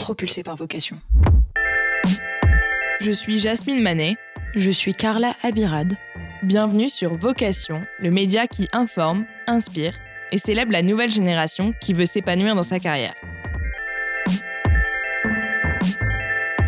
[0.00, 0.98] propulsé par vocation.
[3.00, 4.16] Je suis Jasmine Manet.
[4.54, 5.94] Je suis Carla Abirad.
[6.42, 9.98] Bienvenue sur Vocation, le média qui informe, inspire
[10.32, 13.14] et célèbre la nouvelle génération qui veut s'épanouir dans sa carrière.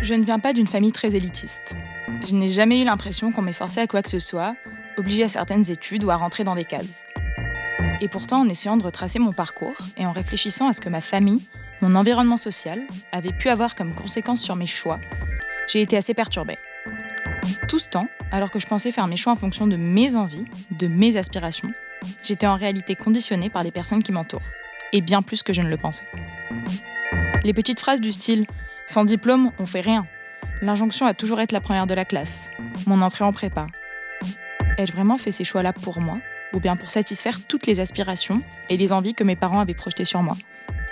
[0.03, 1.75] Je ne viens pas d'une famille très élitiste.
[2.27, 4.55] Je n'ai jamais eu l'impression qu'on m'ait forcé à quoi que ce soit,
[4.95, 7.03] obligé à certaines études ou à rentrer dans des cases.
[7.99, 11.01] Et pourtant, en essayant de retracer mon parcours et en réfléchissant à ce que ma
[11.01, 11.41] famille,
[11.83, 12.81] mon environnement social,
[13.11, 15.01] avait pu avoir comme conséquence sur mes choix,
[15.67, 16.57] j'ai été assez perturbée.
[17.67, 20.45] Tout ce temps, alors que je pensais faire mes choix en fonction de mes envies,
[20.71, 21.73] de mes aspirations,
[22.23, 24.49] j'étais en réalité conditionnée par les personnes qui m'entourent,
[24.93, 26.05] et bien plus que je ne le pensais.
[27.43, 28.45] Les petites phrases du style
[28.85, 30.07] sans diplôme, on fait rien.
[30.61, 32.49] L'injonction a toujours été la première de la classe.
[32.87, 33.67] Mon entrée en prépa.
[34.77, 36.19] Ai-je vraiment fait ces choix-là pour moi
[36.53, 40.05] ou bien pour satisfaire toutes les aspirations et les envies que mes parents avaient projetées
[40.05, 40.37] sur moi,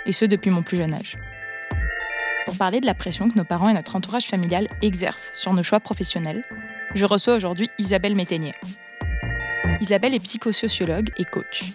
[0.06, 1.16] et ce depuis mon plus jeune âge.
[2.46, 5.62] Pour parler de la pression que nos parents et notre entourage familial exercent sur nos
[5.62, 6.44] choix professionnels,
[6.94, 8.54] je reçois aujourd'hui Isabelle Métainier.
[9.80, 11.72] Isabelle est psychosociologue et coach.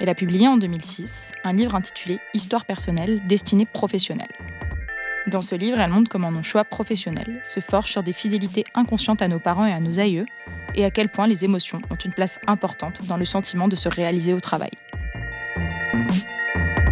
[0.00, 4.30] Elle a publié en 2006 un livre intitulé Histoire personnelle destinée professionnelle.
[5.26, 9.22] Dans ce livre, elle montre comment nos choix professionnels se forgent sur des fidélités inconscientes
[9.22, 10.26] à nos parents et à nos aïeux,
[10.74, 13.88] et à quel point les émotions ont une place importante dans le sentiment de se
[13.88, 14.70] réaliser au travail.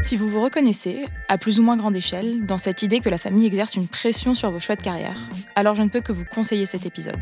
[0.09, 3.19] Si vous vous reconnaissez, à plus ou moins grande échelle, dans cette idée que la
[3.19, 5.19] famille exerce une pression sur vos choix de carrière,
[5.55, 7.21] alors je ne peux que vous conseiller cet épisode.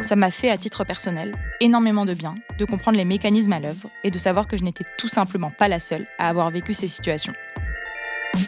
[0.00, 3.88] Ça m'a fait, à titre personnel, énormément de bien de comprendre les mécanismes à l'œuvre
[4.02, 6.88] et de savoir que je n'étais tout simplement pas la seule à avoir vécu ces
[6.88, 7.34] situations.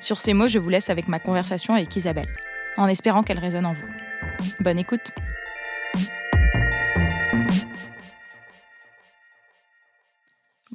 [0.01, 2.35] Sur ces mots, je vous laisse avec ma conversation avec Isabelle,
[2.77, 3.87] en espérant qu'elle résonne en vous.
[4.59, 5.13] Bonne écoute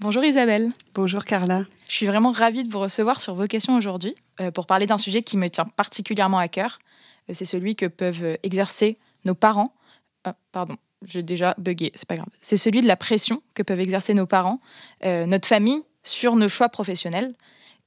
[0.01, 0.71] Bonjour Isabelle.
[0.95, 1.65] Bonjour Carla.
[1.87, 5.21] Je suis vraiment ravie de vous recevoir sur Vocation aujourd'hui euh, pour parler d'un sujet
[5.21, 6.79] qui me tient particulièrement à cœur.
[7.29, 9.75] Euh, c'est celui que peuvent exercer nos parents.
[10.23, 12.29] Ah, pardon, j'ai déjà bugué, c'est pas grave.
[12.41, 14.59] C'est celui de la pression que peuvent exercer nos parents,
[15.05, 17.35] euh, notre famille, sur nos choix professionnels.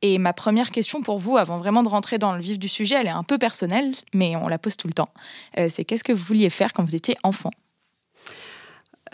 [0.01, 2.95] Et ma première question pour vous, avant vraiment de rentrer dans le vif du sujet,
[2.95, 5.09] elle est un peu personnelle, mais on la pose tout le temps.
[5.57, 7.51] c'est qu'est-ce que vous vouliez faire quand vous étiez enfant?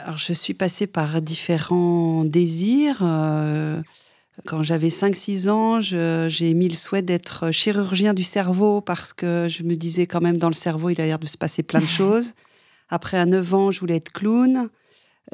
[0.05, 3.01] Alors, je suis passée par différents désirs.
[3.03, 3.81] Euh,
[4.47, 9.63] quand j'avais 5-6 ans, j'ai mis le souhait d'être chirurgien du cerveau parce que je
[9.63, 11.87] me disais quand même dans le cerveau, il a l'air de se passer plein de
[12.01, 12.33] choses.
[12.89, 14.69] Après, à 9 ans, je voulais être clown.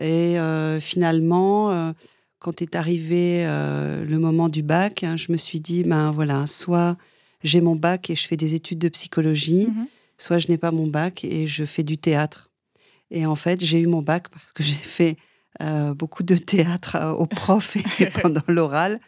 [0.01, 1.93] Et euh, finalement, euh,
[2.39, 6.97] quand est arrivé le moment du bac, hein, je me suis dit, ben voilà, soit
[7.43, 9.87] j'ai mon bac et je fais des études de psychologie, mm-hmm.
[10.19, 12.51] soit je n'ai pas mon bac et je fais du théâtre.
[13.11, 15.17] Et en fait, j'ai eu mon bac parce que j'ai fait
[15.63, 19.01] euh, beaucoup de théâtre euh, au prof et pendant l'oral.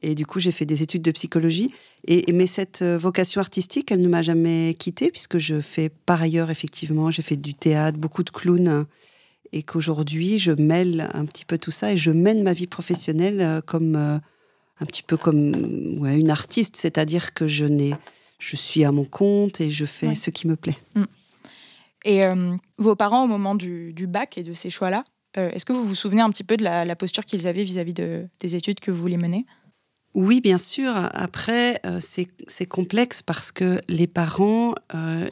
[0.00, 1.72] Et du coup, j'ai fait des études de psychologie.
[2.06, 6.22] Et, mais cette euh, vocation artistique, elle ne m'a jamais quittée, puisque je fais par
[6.22, 8.86] ailleurs, effectivement, j'ai fait du théâtre, beaucoup de clowns.
[9.50, 13.62] Et qu'aujourd'hui, je mêle un petit peu tout ça et je mène ma vie professionnelle
[13.64, 17.94] comme un petit peu comme ouais, une artiste, c'est-à-dire que je n'ai,
[18.38, 20.76] je suis à mon compte et je fais ce qui me plaît.
[20.94, 21.04] Mm.
[22.04, 25.04] Et euh, vos parents, au moment du, bac et de ces choix-là,
[25.36, 27.94] euh, est-ce que vous vous souvenez un petit peu de la, posture qu'ils avaient vis-à-vis
[27.94, 29.46] de, des études que vous vouliez mener?
[30.14, 30.92] Oui, bien sûr.
[31.12, 34.74] Après, euh, c'est complexe parce que les parents,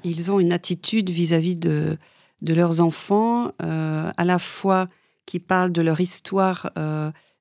[0.04, 1.96] ils ont une attitude vis-à-vis de,
[2.42, 4.88] de, leurs enfants, à la fois
[5.24, 6.70] qui parlent de leur histoire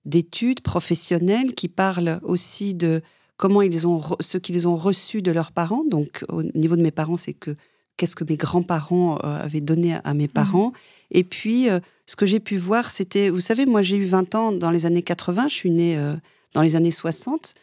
[0.06, 3.02] d'études professionnelles, qui parlent aussi de
[3.38, 5.84] comment ils ont ce qu'ils ont reçu de leurs parents.
[5.84, 7.54] Donc, au niveau de mes parents, c'est que
[7.98, 10.68] qu'est-ce que mes grands-parents euh, avaient donné à mes parents.
[10.68, 10.74] Mhm.
[11.12, 14.36] Et puis, euh, ce que j'ai pu voir, c'était, vous savez, moi j'ai eu 20
[14.36, 16.16] ans dans les années 80, je suis née euh,
[16.54, 17.56] dans les années 60.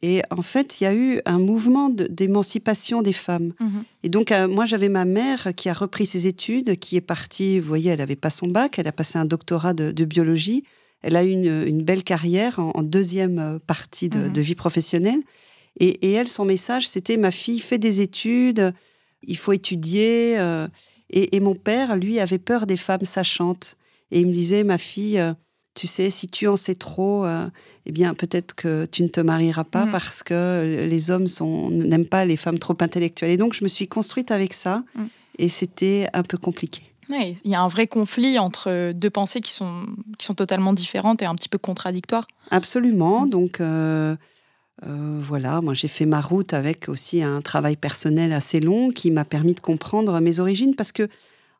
[0.00, 3.52] Et en fait, il y a eu un mouvement d'émancipation des femmes.
[3.58, 3.84] Mhm.
[4.04, 7.66] Et donc, moi, j'avais ma mère qui a repris ses études, qui est partie, vous
[7.66, 10.62] voyez, elle n'avait pas son bac, elle a passé un doctorat de, biologie.
[11.02, 14.38] Elle a eu une, belle carrière en, deuxième partie de, mhm.
[14.38, 15.20] vie professionnelle.
[15.80, 18.72] Et, et, elle, son message, c'était ma fille, fait des études,
[19.22, 20.38] il faut étudier.
[20.38, 20.68] Euh,
[21.10, 23.76] et, mon père, lui, avait peur des femmes sachantes.
[24.10, 25.32] Et il me disait, ma fille, euh,
[25.74, 27.48] tu sais, si tu en sais trop, euh,
[27.86, 29.90] eh bien, peut-être que tu ne te marieras pas mm.
[29.90, 31.26] parce que les hommes
[31.70, 33.30] n'aiment pas les femmes trop intellectuelles.
[33.30, 34.84] Et donc, je me suis construite avec ça.
[34.94, 35.04] Mm.
[35.38, 36.82] Et c'était un peu compliqué.
[37.08, 39.86] il y a un vrai conflit entre deux pensées qui sont,
[40.18, 42.26] qui sont totalement différentes et un petit peu contradictoires.
[42.50, 43.24] Absolument.
[43.24, 43.30] Mm.
[43.30, 43.62] Donc,
[44.86, 49.10] euh, voilà, moi j'ai fait ma route avec aussi un travail personnel assez long qui
[49.10, 51.08] m'a permis de comprendre mes origines parce que,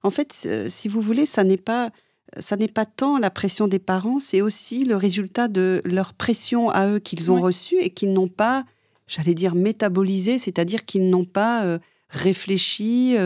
[0.02, 1.90] en fait, euh, si vous voulez, ça n'est pas,
[2.38, 6.70] ça n'est pas tant la pression des parents, c'est aussi le résultat de leur pression
[6.70, 8.64] à eux qu'ils ont reçue et qu'ils n'ont pas
[9.06, 11.78] j'allais dire, métabolisé, c'est-à-dire qu'ils n'ont pas
[12.10, 13.16] réfléchi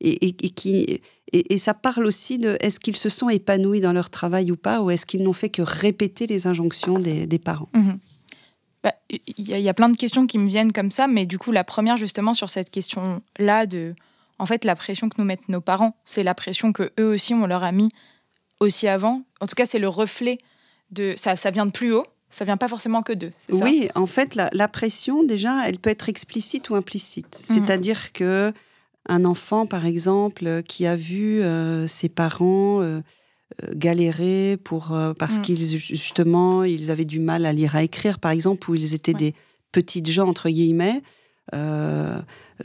[0.00, 1.00] et, et, qui,
[1.32, 4.82] et, ça parle aussi de est-ce qu'ils se sont épanouis dans leur travail ou pas,
[4.82, 7.98] ou est-ce qu'ils n'ont fait que répéter les injonctions des, parents mhm.
[8.82, 11.52] Bah, Il y, a plein de questions qui me viennent comme ça, mais du coup,
[11.52, 13.94] la première, justement, sur cette question-là, de
[14.38, 17.34] en fait, la pression que nous mettent nos parents, c'est la pression que eux aussi,
[17.34, 17.90] on leur a mis
[18.58, 19.22] aussi avant.
[19.40, 20.38] En tout cas, c'est le reflet
[20.90, 21.14] de.
[21.16, 23.32] Ça, ça vient de plus haut, ça vient pas forcément que d'eux.
[23.50, 27.42] Oui, en fait, la, pression, déjà, elle peut être explicite ou implicite.
[27.48, 27.56] Mhm.
[27.56, 28.52] C'est-à-dire que
[29.08, 33.00] un enfant, par exemple, qui a vu euh, ses parents euh,
[33.74, 35.42] galérer pour, parce mm.
[35.42, 39.14] qu'ils, justement, ils avaient du mal à lire, à écrire, par exemple, ou ils étaient
[39.14, 39.34] des
[39.72, 41.02] petites gens, entre guillemets,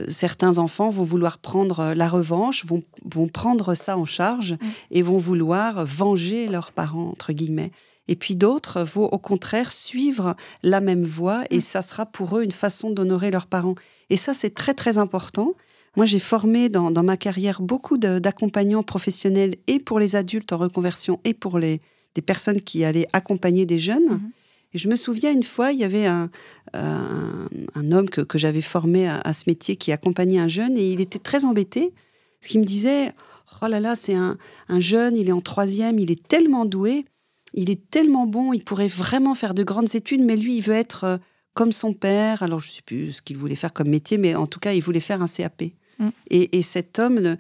[0.10, 4.58] certains enfants vont vouloir prendre la revanche, vont, vont prendre ça en charge mm.
[4.92, 7.72] et vont vouloir venger leurs parents, entre guillemets.
[8.08, 11.62] Et puis d'autres vont au contraire suivre la même voie et mm.
[11.62, 13.76] ça sera pour eux une façon d'honorer leurs parents.
[14.10, 15.54] Et ça, c'est très très important
[15.96, 21.20] moi, j'ai formé dans, ma carrière beaucoup d'accompagnants professionnels et pour les adultes en reconversion
[21.24, 21.82] et pour les,
[22.16, 24.10] des personnes qui allaient accompagner des jeunes.
[24.10, 24.32] Mhm.
[24.74, 26.30] Et je me souviens une fois, il y avait un,
[26.74, 31.00] un, homme que, que j'avais formé à, ce métier qui accompagnait un jeune et il
[31.00, 31.94] était très embêté
[32.42, 33.14] parce qu'il me disait
[33.62, 34.38] Oh là là, c'est un,
[34.68, 37.06] un jeune, il est en troisième, il est tellement doué,
[37.54, 40.74] il est tellement bon, il pourrait vraiment faire de grandes études, mais lui, il veut
[40.74, 41.18] être euh,
[41.54, 42.44] comme son père.
[42.44, 44.74] Alors, je ne sais plus ce qu'il voulait faire comme métier, mais en tout cas,
[44.74, 45.64] il voulait faire un CAP.
[46.00, 46.10] Mm.
[46.30, 47.36] Et, cet homme ne,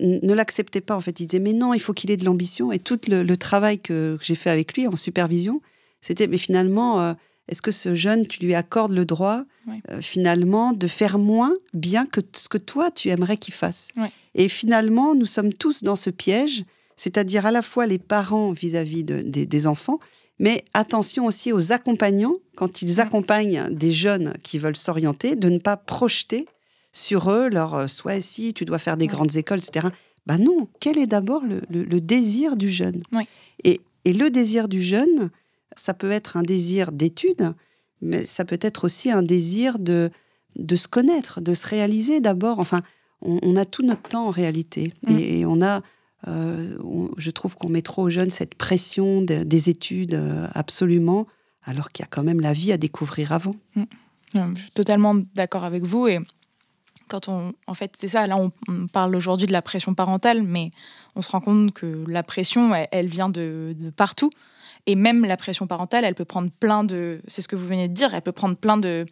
[0.00, 0.96] ne l'acceptait pas.
[0.96, 2.72] En fait, il disait mais non, il faut qu'il ait de l'ambition.
[2.72, 5.60] Et tout le, travail que, j'ai fait avec lui en supervision,
[6.00, 7.14] c'était mais finalement, euh,
[7.48, 9.44] est-ce que ce jeune, tu lui accordes le droit
[9.90, 13.88] euh, finalement de faire moins bien que ce que toi tu aimerais qu'il fasse?
[14.34, 16.64] Et finalement, nous sommes tous dans ce piège,
[16.96, 19.98] c'est-à-dire à la fois les parents vis-à-vis des enfants,
[20.38, 25.58] mais attention aussi aux accompagnants quand ils accompagnent des jeunes qui veulent s'orienter, de ne
[25.58, 26.46] pas projeter
[26.92, 29.88] sur eux, leur euh, soit si tu dois faire des grandes écoles, etc.
[30.26, 33.02] Ben non, quel est d'abord le, désir du jeune?
[33.64, 35.30] Et, le désir du jeune,
[35.74, 37.54] ça peut être un désir d'études,
[38.00, 40.10] mais ça peut être aussi un désir de,
[40.56, 42.60] de se connaître, de se réaliser d'abord.
[42.60, 42.82] Enfin,
[43.20, 44.92] on, a tout notre temps en réalité.
[45.08, 45.18] Mm.
[45.18, 45.82] Et, on a,
[46.28, 46.76] euh,
[47.16, 51.26] je trouve qu'on met trop aux jeunes cette pression des études euh, absolument,
[51.64, 53.54] alors qu'il y a quand même la vie à découvrir avant.
[53.74, 53.84] Mm.
[54.34, 56.06] Je suis totalement d'accord avec vous.
[56.06, 56.18] Et
[57.12, 58.26] quand on, en fait, c'est ça.
[58.26, 58.50] Là, on,
[58.88, 60.70] parle aujourd'hui de la pression parentale, mais
[61.14, 64.30] on se rend compte que la pression, elle, vient de, partout.
[64.86, 67.20] Et même la pression parentale, elle peut prendre plein de.
[67.28, 68.14] C'est ce que vous venez de dire.
[68.14, 69.04] Elle peut prendre plein de,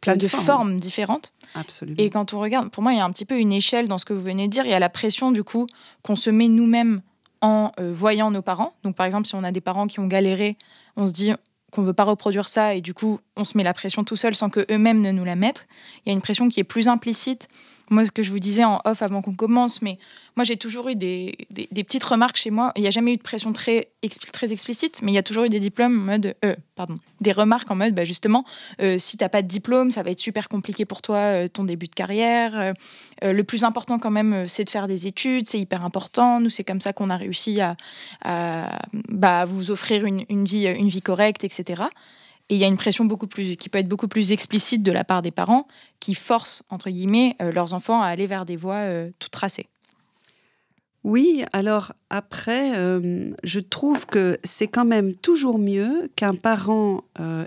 [0.00, 0.78] plein de, formes.
[0.78, 1.32] différentes.
[1.56, 1.96] Absolument.
[1.98, 3.98] Et quand on regarde, pour moi, il y a un petit peu une échelle dans
[3.98, 4.64] ce que vous venez de dire.
[4.64, 5.66] Il y a la pression, du coup,
[6.02, 7.02] qu'on se met nous-mêmes
[7.40, 8.74] en euh, voyant nos parents.
[8.84, 10.56] Donc, par exemple, si on a des parents qui ont galéré,
[10.96, 11.32] on se dit
[11.70, 14.34] qu'on veut pas reproduire ça et du coup on se met la pression tout seul
[14.34, 15.66] sans que eux-mêmes ne nous la mettent.
[16.04, 17.48] Il y a une pression qui est plus implicite.
[17.90, 19.98] Moi, ce que je vous disais en off avant qu'on commence, mais
[20.36, 22.72] moi j'ai toujours eu des, des, petites remarques chez moi.
[22.76, 23.88] Il n'y a jamais eu de pression très,
[24.32, 27.32] très explicite, mais il y a toujours eu des diplômes en mode, euh, pardon, des
[27.32, 28.44] remarques en mode, bah, justement,
[28.80, 31.48] euh, si tu n'as pas de diplôme, ça va être super compliqué pour toi euh,
[31.48, 32.74] ton début de carrière.
[33.22, 36.40] le plus important quand même, c'est de faire des études, c'est hyper important.
[36.40, 37.76] Nous, c'est comme ça qu'on a réussi à,
[39.08, 41.82] bah, vous offrir une, une, vie, une vie correcte, etc.
[42.50, 44.90] Et il y a une pression beaucoup plus, qui peut être beaucoup plus explicite de
[44.90, 45.68] la part des parents
[46.00, 49.68] qui forcent, entre guillemets, euh, leurs enfants à aller vers des voies euh, toutes tracées.
[51.04, 57.04] Oui, alors après, euh, je trouve que c'est quand même toujours mieux qu'un parent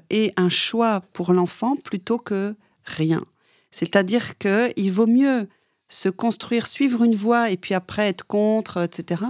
[0.09, 3.21] ait un choix pour l'enfant plutôt que rien.
[3.69, 5.47] C'est-à-dire qu'il vaut mieux
[5.89, 9.21] se construire, suivre une voie et puis après être contre, etc.,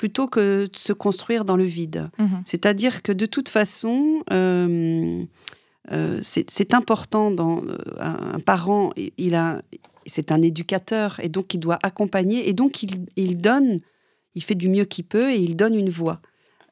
[0.00, 2.08] plutôt que de se construire dans le vide.
[2.18, 2.40] Mhm.
[2.46, 5.22] C'est-à-dire que de toute façon, euh,
[5.92, 9.60] euh, c'est important dans euh, un, parent, il a,
[10.06, 13.78] c'est un éducateur et donc il doit accompagner et donc il, donne,
[14.34, 16.22] il fait du mieux qu'il peut et il donne une voix.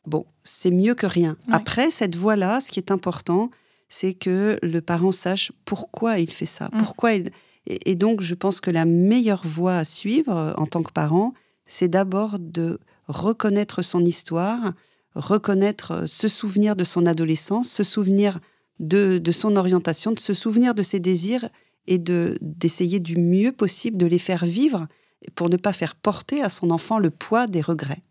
[0.07, 1.37] Bon, c'est mieux que rien.
[1.53, 3.51] Après cette voix-là, ce qui est important,
[3.91, 6.79] c'est que le parent sache pourquoi il fait ça, mm.
[6.79, 7.31] pourquoi il
[7.67, 11.35] et, et donc je pense que la meilleure voie à suivre en tant que parent,
[11.67, 14.73] c'est d'abord de reconnaître son histoire,
[15.15, 18.39] reconnaître, euh, se souvenir de son adolescence, se souvenir
[18.79, 21.49] de, son orientation, de se souvenir de ses désirs
[21.89, 24.87] et de d'essayer du mieux possible de les faire vivre
[25.35, 28.03] pour ne pas faire porter à son enfant le poids des regrets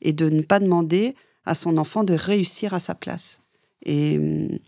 [0.00, 3.42] et de ne pas demander à son enfant de réussir à sa place.
[3.84, 4.58] Et hum,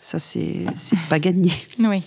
[0.00, 0.64] ça, c'est
[1.08, 1.52] pas gagné.
[1.78, 2.02] Oui.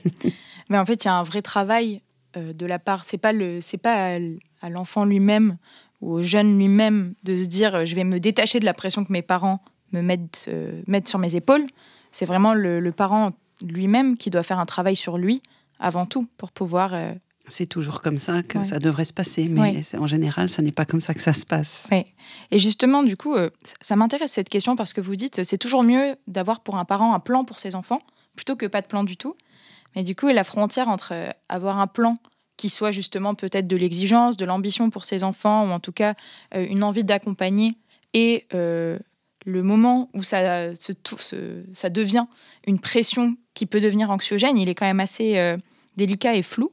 [0.70, 2.01] Mais en fait, il y a un vrai travail
[2.38, 3.05] euh, de la part.
[3.05, 4.17] C'est pas le, c'est pas
[4.62, 5.58] à l'enfant lui-même
[6.04, 9.04] ou au jeune lui-même de se dire euh, je vais me détacher de la pression
[9.06, 11.66] que mes parents me mettent, euh, mettent sur mes épaules.
[12.12, 13.32] C'est vraiment le, parent
[13.62, 15.42] lui-même qui doit faire un travail sur lui
[15.80, 16.94] avant tout pour pouvoir
[17.48, 20.86] c'est toujours comme ça que ça devrait se passer, mais en général, ça n'est pas
[20.86, 21.90] comme ça que ça se passe.
[22.52, 23.50] Et justement, du coup, euh,
[23.82, 27.14] ça m'intéresse cette question parce que vous dites c'est toujours mieux d'avoir pour un parent
[27.14, 28.00] un plan pour ses enfants
[28.36, 29.36] plutôt que pas de plan du tout.
[29.96, 32.18] Mais du coup, la frontière entre euh, avoir un plan
[32.58, 36.14] qui soit justement peut-être de l'exigence, de l'ambition pour ses enfants, ou en tout cas
[36.56, 37.78] euh, une envie d'accompagner,
[38.14, 40.70] et le moment où ça,
[41.90, 42.26] devient
[42.68, 45.58] une pression qui peut devenir anxiogène, il est quand même assez
[45.98, 46.72] délicat et flou.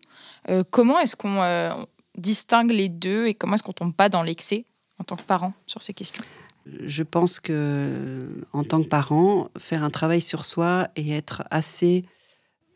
[0.48, 1.70] Euh, comment est-ce qu'on euh,
[2.16, 4.64] distingue les deux et comment est-ce qu'on tombe pas dans l'excès
[4.98, 6.24] en tant que parent sur ces questions?
[6.66, 12.04] Je pense que en tant que parent, faire un travail sur soi et être assez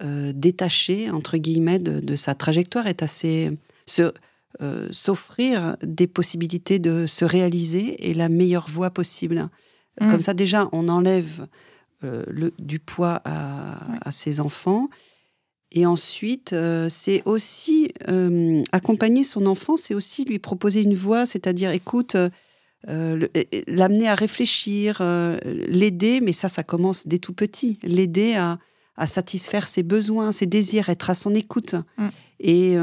[0.05, 3.51] euh, détaché entre guillemets de, sa trajectoire est assez
[4.93, 9.49] s'offrir des possibilités de se réaliser et la meilleure voie possible.
[10.01, 10.11] Mm.
[10.11, 11.47] Comme ça, déjà, on enlève
[12.03, 14.89] le, du poids à, à ses enfants
[15.75, 21.27] et ensuite, euh, c'est aussi euh, accompagner son enfant, c'est aussi lui proposer une voie,
[21.27, 22.17] c'est-à-dire, écoute,
[22.89, 23.27] euh,
[23.67, 25.03] l'amener à réfléchir,
[25.45, 28.59] l'aider, mais ça, ça commence dès tout petit, l'aider à,
[29.07, 31.75] satisfaire ses besoins, ses désirs, être à son écoute.
[31.99, 32.09] Mm.
[32.41, 32.77] Et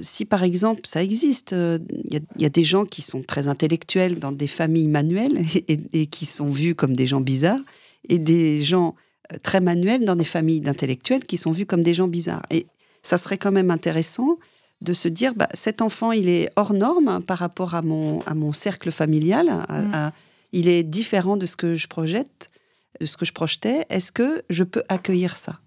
[0.00, 4.32] si par exemple, ça existe, il y, a des gens qui sont très intellectuels dans
[4.32, 7.60] des familles manuelles et qui sont vus comme des gens bizarres,
[8.08, 8.94] et des gens
[9.42, 12.44] très manuels dans des familles d'intellectuels qui sont vus comme des gens bizarres.
[12.50, 12.66] Et
[13.02, 14.38] ça serait quand même intéressant
[14.80, 18.34] de se dire, bah, cet enfant, il est hors norme par rapport à mon, à
[18.34, 20.10] mon cercle familial, mm.
[20.52, 22.50] il est différent de ce que je projette,
[23.00, 23.86] ce que je projetais.
[23.88, 25.58] Est-ce que je peux accueillir ça?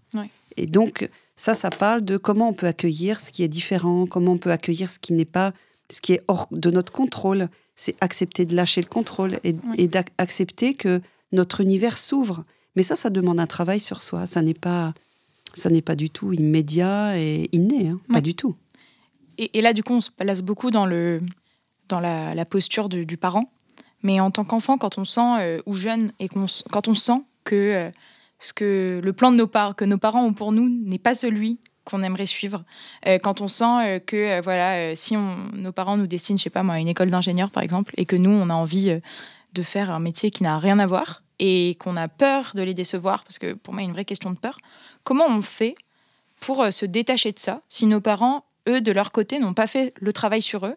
[0.58, 4.32] Et donc, ça, ça parle de comment on peut accueillir ce qui est différent, comment
[4.32, 5.52] on peut accueillir ce qui n'est pas,
[5.90, 7.50] ce qui est hors de notre contrôle.
[7.76, 11.02] C'est accepter de lâcher le contrôle et, et d'accepter que
[11.34, 14.26] notre univers s'ouvre mais ça, ça demande un travail sur soi.
[14.26, 14.94] Ça n'est pas,
[15.54, 18.00] ça n'est pas du tout immédiat et inné, hein.
[18.12, 18.56] pas du tout.
[19.38, 21.22] Et, là, du coup, on se place beaucoup dans, le,
[21.90, 23.52] dans la, posture du, parent.
[24.04, 27.56] Mais en tant qu'enfant, quand on sent, euh, ou jeune, et quand on sent que,
[27.56, 27.92] euh,
[28.40, 31.16] ce que le plan de nos parents, que nos parents ont pour nous n'est pas
[31.16, 32.64] celui qu'on aimerait suivre.
[33.08, 36.80] Euh, quand on sent que, voilà, si nos parents nous destinent, je sais pas moi,
[36.80, 39.00] une école d'ingénieur, par exemple, et que nous, on a envie
[39.54, 42.74] de faire un métier qui n'a rien à voir, et qu'on a peur de les
[42.74, 44.58] décevoir, parce que pour moi, il y a une vraie question de peur,
[45.04, 45.76] comment on fait
[46.40, 49.94] pour se détacher de ça si nos parents, eux, de leur côté, n'ont pas fait
[50.00, 50.76] le travail sur eux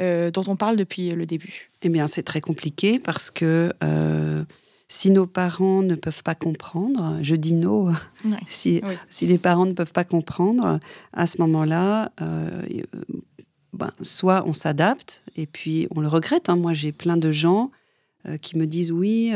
[0.00, 4.44] euh, dont on parle depuis le début Eh bien, c'est très compliqué parce que euh,
[4.88, 7.92] si nos parents ne peuvent pas comprendre, je dis non,
[8.46, 10.80] si, si, les parents ne peuvent pas comprendre,
[11.12, 12.10] à ce moment-là,
[13.72, 16.48] ben, soit on s'adapte et puis on le regrette.
[16.48, 16.56] Hein.
[16.56, 17.70] Moi, j'ai plein de gens
[18.42, 19.32] qui me disent oui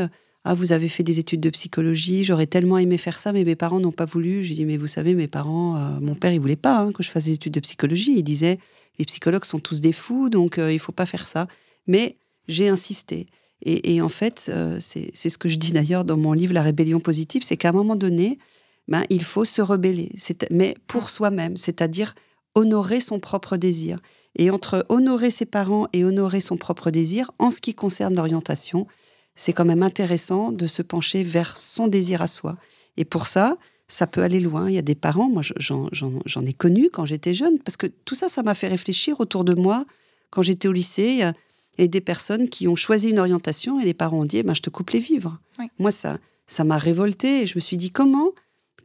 [0.49, 3.57] ah, vous avez fait des études de psychologie, j'aurais tellement aimé faire ça, mais mes
[3.57, 4.45] parents n'ont pas voulu.
[4.45, 7.03] J'ai dit, mais vous savez, mes parents, euh, mon père, il voulait pas hein, que
[7.03, 8.15] je fasse des études de psychologie.
[8.17, 8.61] Il disait,
[9.00, 11.49] les psychologues sont tous des fous, donc euh, il faut pas faire ça.
[11.88, 13.26] Mais j'ai insisté.
[13.62, 17.00] Et, en fait, euh, c'est ce que je dis d'ailleurs dans mon livre La rébellion
[17.00, 18.38] positive, c'est qu'à un moment donné,
[18.87, 20.12] ben, il faut se rebeller,
[20.53, 21.09] mais pour ah.
[21.09, 22.15] soi-même, c'est-à-dire
[22.55, 23.99] honorer son propre désir.
[24.38, 28.87] Et entre honorer ses parents et honorer son propre désir, en ce qui concerne l'orientation,
[29.37, 32.57] c'est quand même intéressant de se pencher vers son désir à soi.
[32.97, 33.57] Et pour ça,
[33.88, 34.69] ça peut aller loin.
[34.69, 38.14] Il y a des parents, moi j'en ai connu quand j'étais jeune, parce que tout
[38.14, 39.85] ça, ça m'a fait réfléchir autour de moi.
[40.31, 41.23] Quand j'étais au lycée,
[41.78, 44.38] il y a des personnes qui ont choisi une orientation et les parents ont dit,
[44.38, 45.38] eh ben, je te coupe les vivres.
[45.78, 48.31] Moi, ça ça m'a révolté et je me suis dit, comment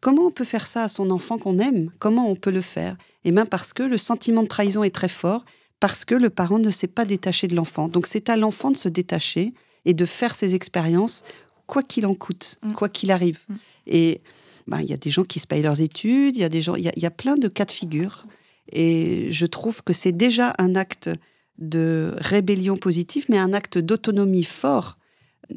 [0.01, 1.91] Comment on peut faire ça à son enfant qu'on aime?
[1.99, 2.93] Comment on peut le faire?
[3.23, 5.45] Et eh bien parce que le sentiment de trahison est très fort,
[5.79, 7.87] parce que le parent ne s'est pas détaché de l'enfant.
[7.87, 9.53] Donc c'est à l'enfant de se détacher
[9.85, 11.23] et de faire ces expériences,
[11.67, 12.73] quoi qu'il en coûte, mm.
[12.73, 13.39] quoi qu'il arrive.
[13.47, 13.55] Mm.
[13.87, 14.21] Et
[14.67, 16.61] bah, il y a des gens qui se payent leurs études, il y a des
[16.61, 18.25] gens, il y, a plein de cas de figure.
[18.71, 21.09] Et je trouve que c'est déjà un acte
[21.57, 24.97] de rébellion positive, mais un acte d'autonomie fort.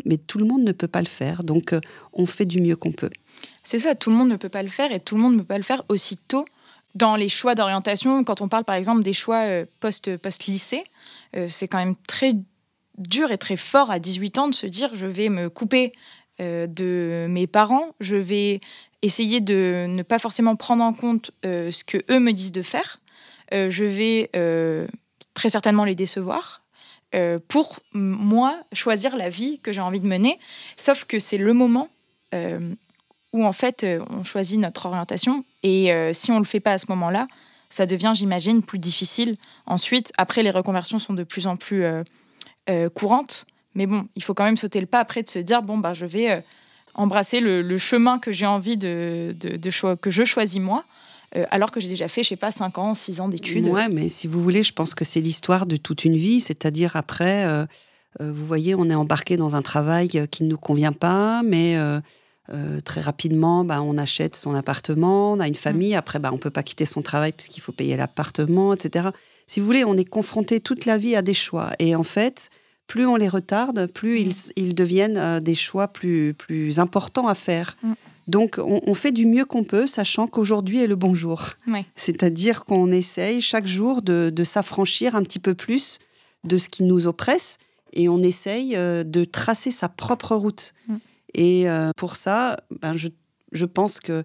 [0.05, 1.81] Mais tout le monde ne peut pas le faire, donc euh,
[2.13, 3.11] on fait du mieux qu'on peut.
[3.63, 5.39] C'est ça, tout le monde ne peut pas le faire et tout le monde ne
[5.39, 6.45] peut pas le faire aussitôt
[6.95, 8.25] dans les choix d'orientation.
[8.25, 10.83] Quand on parle par exemple des choix euh, post-lycée,
[11.37, 12.33] euh, c'est quand même très
[12.99, 15.93] dur et très fort à 18 ans de se dire je vais me couper
[16.41, 18.61] euh, de mes parents, je vais
[19.03, 22.63] essayer de ne pas forcément prendre en compte euh, ce que eux me disent de
[22.63, 23.01] faire,
[23.53, 24.31] euh, je vais
[25.35, 26.63] très certainement les décevoir
[27.47, 30.37] pour moi choisir la vie que j'ai envie de mener.
[30.77, 31.89] Sauf que c'est le moment
[33.33, 36.87] où en fait on choisit notre orientation et si on le fait pas à ce
[36.89, 37.29] moment-là,
[37.69, 39.37] ça devient, j'imagine, plus difficile.
[39.67, 41.85] Ensuite, après, les reconversions sont de plus en plus
[42.71, 43.47] euh, courante.
[43.75, 45.93] Mais bon, il faut quand même sauter le pas après de se dire bon, bah,
[45.93, 46.41] je vais euh,
[46.95, 50.85] embrasser le, chemin que j'ai envie de, de, que je choisis moi.
[51.37, 53.67] Euh, alors que j'ai déjà fait, je sais pas, 5 ans, 6 ans d'études.
[53.67, 56.95] Ouais, mais si vous voulez, je pense que c'est l'histoire de toute une vie, c'est-à-dire
[56.95, 57.67] après,
[58.21, 61.77] vous voyez, on est embarqué dans un travail qui ne nous convient pas, mais
[62.85, 65.99] très rapidement, bah, on achète son appartement, on a une famille, mm.
[65.99, 69.09] après, bah, on peut pas quitter son travail puisqu'il faut payer l'appartement, etc.
[69.47, 71.73] Si vous voulez, on est confronté toute la vie à des choix.
[71.79, 72.51] Et en fait,
[72.87, 74.53] plus on les retarde, plus ils, mm.
[74.57, 77.77] ils deviennent des choix plus, plus importants à faire.
[77.83, 77.93] Mm.
[78.27, 81.43] Donc, on, fait du mieux qu'on peut, sachant qu'aujourd'hui est le bon jour.
[81.95, 85.99] C'est-à-dire qu'on essaye chaque jour de, s'affranchir un petit peu plus
[86.45, 87.59] de ce qui nous oppresse
[87.93, 90.73] et on essaye euh, de tracer sa propre route.
[90.89, 90.97] Mm.
[91.35, 94.25] Et euh, pour ça, ben, je, pense que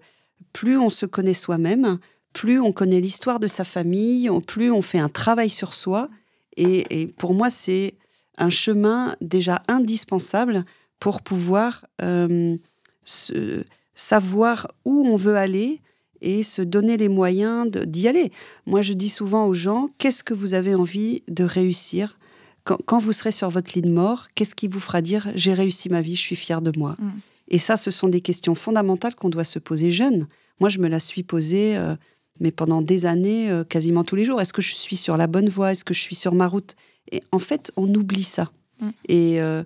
[0.52, 1.98] plus on se connaît soi-même,
[2.32, 6.08] plus on connaît l'histoire de sa famille, plus on fait un travail sur soi.
[6.56, 7.94] Et, pour moi, c'est
[8.36, 10.64] un chemin déjà indispensable
[10.98, 12.56] pour pouvoir euh,
[13.04, 15.80] se, savoir où on veut aller
[16.20, 18.30] et se donner les moyens d'y aller.
[18.66, 22.18] Moi, je dis souvent aux gens, qu'est-ce que vous avez envie de réussir?
[22.64, 25.88] Quand, vous serez sur votre lit de mort Qu'est-ce qui vous fera dire, j'ai réussi
[25.88, 26.94] ma vie, je suis fier de moi?
[26.98, 27.10] Mm.
[27.48, 30.28] Et ça, ce sont des questions fondamentales qu'on doit se poser jeune.
[30.60, 31.96] Moi, je me la suis posée, euh,
[32.40, 34.40] mais pendant des années, euh, quasiment tous les jours.
[34.40, 35.72] Est-ce que je suis sur la bonne voie?
[35.72, 36.74] Est-ce que je suis sur ma route?
[37.12, 38.50] Et en fait, on oublie ça.
[38.80, 38.88] Mm.
[39.08, 39.62] Et euh,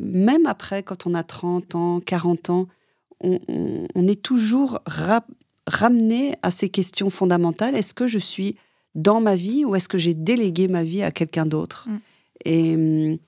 [0.00, 2.66] même après, quand on a 30 ans, 40 ans,
[3.22, 4.80] on, est toujours
[5.66, 7.76] ramené à ces questions fondamentales.
[7.76, 8.56] Est-ce que je suis
[8.94, 11.88] dans ma vie ou est-ce que j'ai délégué ma vie à quelqu'un d'autre?
[11.88, 11.98] Mm.
[12.46, 13.18] Et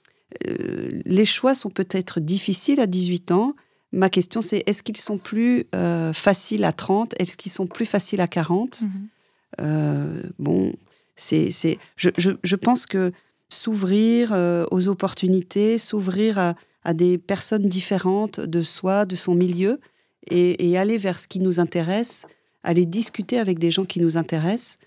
[0.48, 3.54] euh, les choix sont peut-être difficiles à 18 ans.
[3.92, 7.84] Ma question, c'est est-ce qu'ils sont plus euh, faciles à 30 Est-ce qu'ils sont plus
[7.84, 8.88] faciles à 40 mm-hmm.
[9.60, 10.72] euh, Bon,
[11.14, 11.50] c'est,
[11.96, 13.12] je, je, pense que
[13.50, 14.32] s'ouvrir
[14.70, 19.78] aux opportunités, s'ouvrir à, à des personnes différentes de soi, de son milieu,
[20.30, 22.26] et, aller vers ce qui nous intéresse,
[22.62, 24.78] aller discuter avec des gens qui nous intéressent,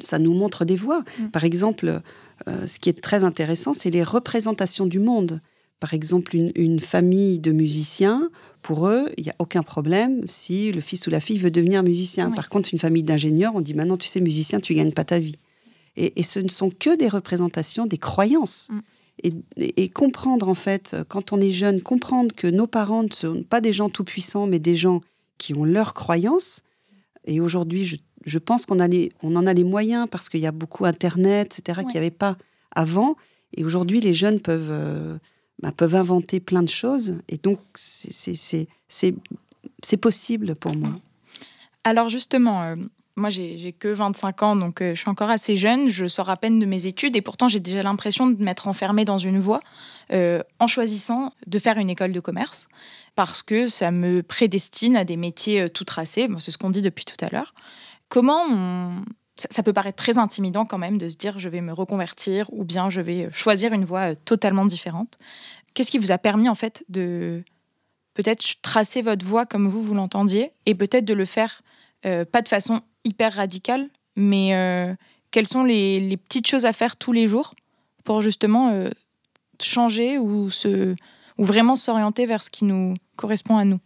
[0.00, 1.02] ça nous montre des voies.
[1.18, 1.28] Mm.
[1.28, 2.00] Par exemple,
[2.46, 5.40] euh, ce qui est très intéressant, c'est les représentations du monde.
[5.80, 8.30] Par exemple, une, famille de musiciens,
[8.62, 11.82] pour eux, il n'y a aucun problème si le fils ou la fille veut devenir
[11.82, 12.32] musicien.
[12.32, 15.18] Par contre, une famille d'ingénieurs, on dit maintenant, tu sais, musicien, tu gagnes pas ta
[15.18, 15.36] vie.
[15.96, 18.68] Et, ce ne sont que des représentations, des croyances.
[18.70, 18.80] Mm
[19.56, 23.60] et, comprendre en fait, quand on est jeune, comprendre que nos parents ne sont pas
[23.60, 25.00] des gens tout puissants, mais des gens
[25.38, 26.62] qui ont leurs croyances.
[27.24, 30.84] Et aujourd'hui, je, pense qu'on on en a les moyens parce qu'il y a beaucoup
[30.84, 32.36] Internet, etc., qu'il n'y avait pas
[32.74, 33.16] avant.
[33.56, 35.18] Et aujourd'hui, les jeunes peuvent, euh,
[35.62, 37.16] bah, peuvent inventer plein de choses.
[37.28, 38.66] Et donc, c'est
[40.00, 40.90] possible pour moi.
[41.84, 42.76] Alors justement, euh,
[43.16, 45.88] moi, j'ai que 25 ans, donc euh, je suis encore assez jeune.
[45.88, 49.04] Je sors à peine de mes études et pourtant, j'ai déjà l'impression de m'être enfermée
[49.04, 49.60] dans une voie
[50.12, 52.68] euh, en choisissant de faire une école de commerce
[53.14, 56.28] parce que ça me prédestine à des métiers tout tracés.
[56.38, 57.54] c'est ce qu'on dit depuis tout à l'heure.
[58.08, 58.94] Comment
[59.38, 62.64] ça, peut paraître très intimidant quand même de se dire je vais me reconvertir ou
[62.64, 65.16] bien je vais choisir une voie totalement différente.
[65.74, 67.44] Qu'est-ce qui vous a permis en fait de
[68.14, 71.62] peut-être tracer votre voie comme vous vous l'entendiez et peut-être de le faire
[72.02, 74.94] pas de façon hyper radical, mais euh,
[75.30, 77.54] quelles sont les, petites choses à faire tous les jours
[78.04, 78.90] pour justement euh,
[79.60, 80.94] changer ou, se,
[81.38, 83.80] ou vraiment s'orienter vers ce qui nous correspond à nous?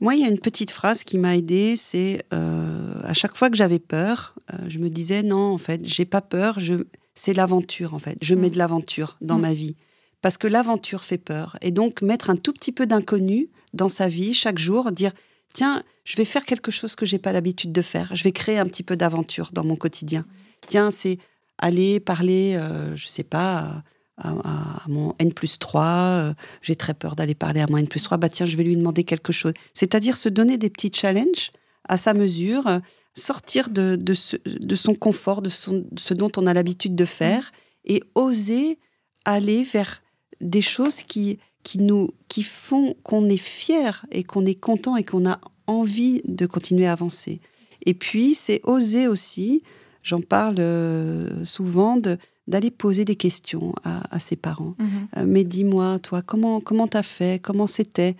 [0.00, 3.50] Moi, il y a une petite phrase qui m'a aidée, c'est euh, à chaque fois
[3.50, 4.34] que j'avais peur,
[4.68, 6.74] je me disais non, en fait, j'ai pas peur, je,
[7.16, 8.16] c'est l'aventure en fait.
[8.22, 8.52] Je mets mm.
[8.52, 9.40] de l'aventure dans mm.
[9.40, 9.76] ma vie
[10.22, 11.56] parce que l'aventure fait peur.
[11.62, 15.12] Et donc mettre un tout petit peu d'inconnu dans sa vie chaque jour, dire
[15.52, 18.14] tiens, je vais faire quelque chose que j'ai pas l'habitude de faire.
[18.14, 20.24] Je vais créer un petit peu d'aventure dans mon quotidien.
[20.68, 21.18] Tiens, c'est
[21.58, 23.82] aller parler, euh, je sais pas,
[24.18, 25.82] à, mon N plus 3.
[25.84, 28.16] Euh, j'ai très peur d'aller parler à mon N plus 3.
[28.18, 29.52] Bah tiens, je vais lui demander quelque chose.
[29.74, 31.50] C'est-à-dire se donner des petits challenges
[31.88, 32.78] à sa mesure, euh,
[33.14, 37.52] sortir de, de, son confort, de, ce dont on a l'habitude de faire,
[37.84, 38.78] et oser
[39.24, 40.02] aller vers
[40.40, 45.04] des choses qui, qui nous qui font qu'on est fier et qu'on est content et
[45.04, 47.40] qu'on a envie de continuer à avancer.
[47.84, 49.62] Et puis c'est oser aussi,
[50.06, 54.76] j'en parle euh, souvent de d'aller poser des questions à, ses parents.
[54.78, 54.88] Mhm.
[55.16, 57.42] Euh, mais dis-moi, toi, comment comment t'as fait?
[57.42, 58.14] Comment c'était?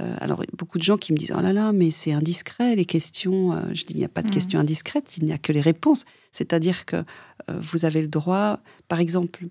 [0.00, 2.84] Euh, Alors beaucoup de gens qui me disent oh là là, mais c'est indiscret les
[2.84, 3.52] questions.
[3.72, 4.34] je dis il n'y a pas de mhm.
[4.34, 6.04] questions indiscrètes, il n'y a que les réponses.
[6.32, 7.04] C'est-à-dire que
[7.48, 9.46] vous avez le droit, par exemple,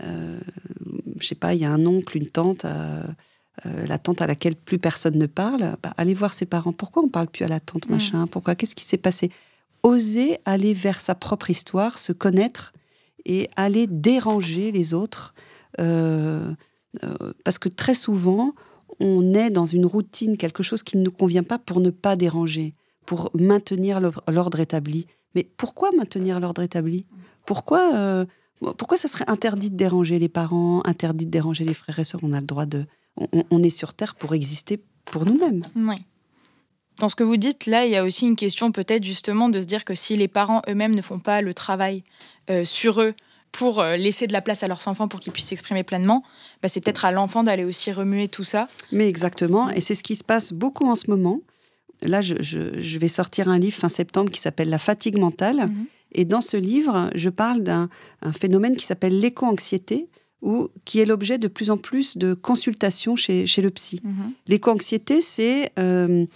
[0.00, 2.66] je sais pas, il y a un oncle, une tante,
[3.64, 6.72] euh, la tante à laquelle plus personne ne parle, bah, allez voir ses parents.
[6.72, 7.92] Pourquoi on parle plus à la tante, mm.
[7.92, 8.26] machin?
[8.26, 8.54] Pourquoi?
[8.54, 9.30] Qu'est-ce qui s'est passé?
[9.86, 12.72] Oser aller vers sa propre histoire, se connaître
[13.24, 15.34] et aller déranger les autres.
[17.44, 18.54] parce que très souvent,
[19.00, 22.16] on est dans une routine, quelque chose qui ne nous convient pas pour ne pas
[22.16, 25.06] déranger, pour maintenir l'ordre établi.
[25.34, 27.06] Mais pourquoi maintenir l'ordre établi?
[27.44, 28.24] Pourquoi euh,
[28.60, 32.22] pourquoi ça serait interdit de déranger les parents, interdit de déranger les frères et sœurs?
[32.22, 32.86] On a le droit de.
[33.50, 35.62] On, est sur Terre pour exister pour nous-mêmes.
[35.74, 35.94] Oui.
[36.98, 39.60] Dans ce que vous dites, là, il y a aussi une question peut-être justement de
[39.60, 42.02] se dire que si les parents eux-mêmes ne font pas le travail
[42.48, 43.14] euh, sur eux
[43.52, 46.22] pour euh, laisser de la place à leurs enfants pour qu'ils puissent s'exprimer pleinement,
[46.62, 48.68] bah, c'est peut-être à l'enfant d'aller aussi remuer tout ça.
[48.92, 51.40] Mais exactement, et c'est ce qui se passe beaucoup en ce moment.
[52.02, 55.68] Là, je, vais sortir un livre fin septembre qui s'appelle La fatigue mentale.
[55.68, 55.86] Mhm.
[56.12, 57.88] Et dans ce livre, je parle d'un
[58.38, 60.08] phénomène qui s'appelle l'éco-anxiété,
[60.42, 64.00] ou qui est l'objet de plus en plus de consultations chez, chez le psy.
[64.04, 64.32] Mhm.
[64.46, 66.26] L'éco-anxiété, c'est euh,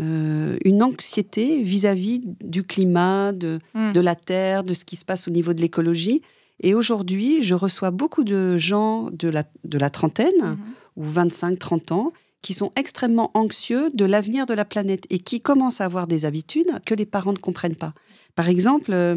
[0.00, 3.92] euh, une anxiété vis-à-vis du climat, de, mm.
[3.92, 6.20] de, la terre, de ce qui se passe au niveau de l'écologie.
[6.60, 10.58] Et aujourd'hui, je reçois beaucoup de gens de la, de la trentaine, mhm.
[10.96, 12.12] ou 25-30 ans,
[12.42, 16.26] qui sont extrêmement anxieux de l'avenir de la planète et qui commencent à avoir des
[16.26, 17.94] habitudes que les parents ne comprennent pas.
[18.34, 19.16] Par exemple, euh,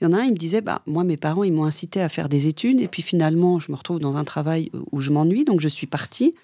[0.00, 2.00] il y en a un, il me disait, bah, moi, mes parents, ils m'ont incité
[2.00, 5.10] à faire des études, et puis finalement, je me retrouve dans un travail où je
[5.10, 6.34] m'ennuie, donc je suis partie.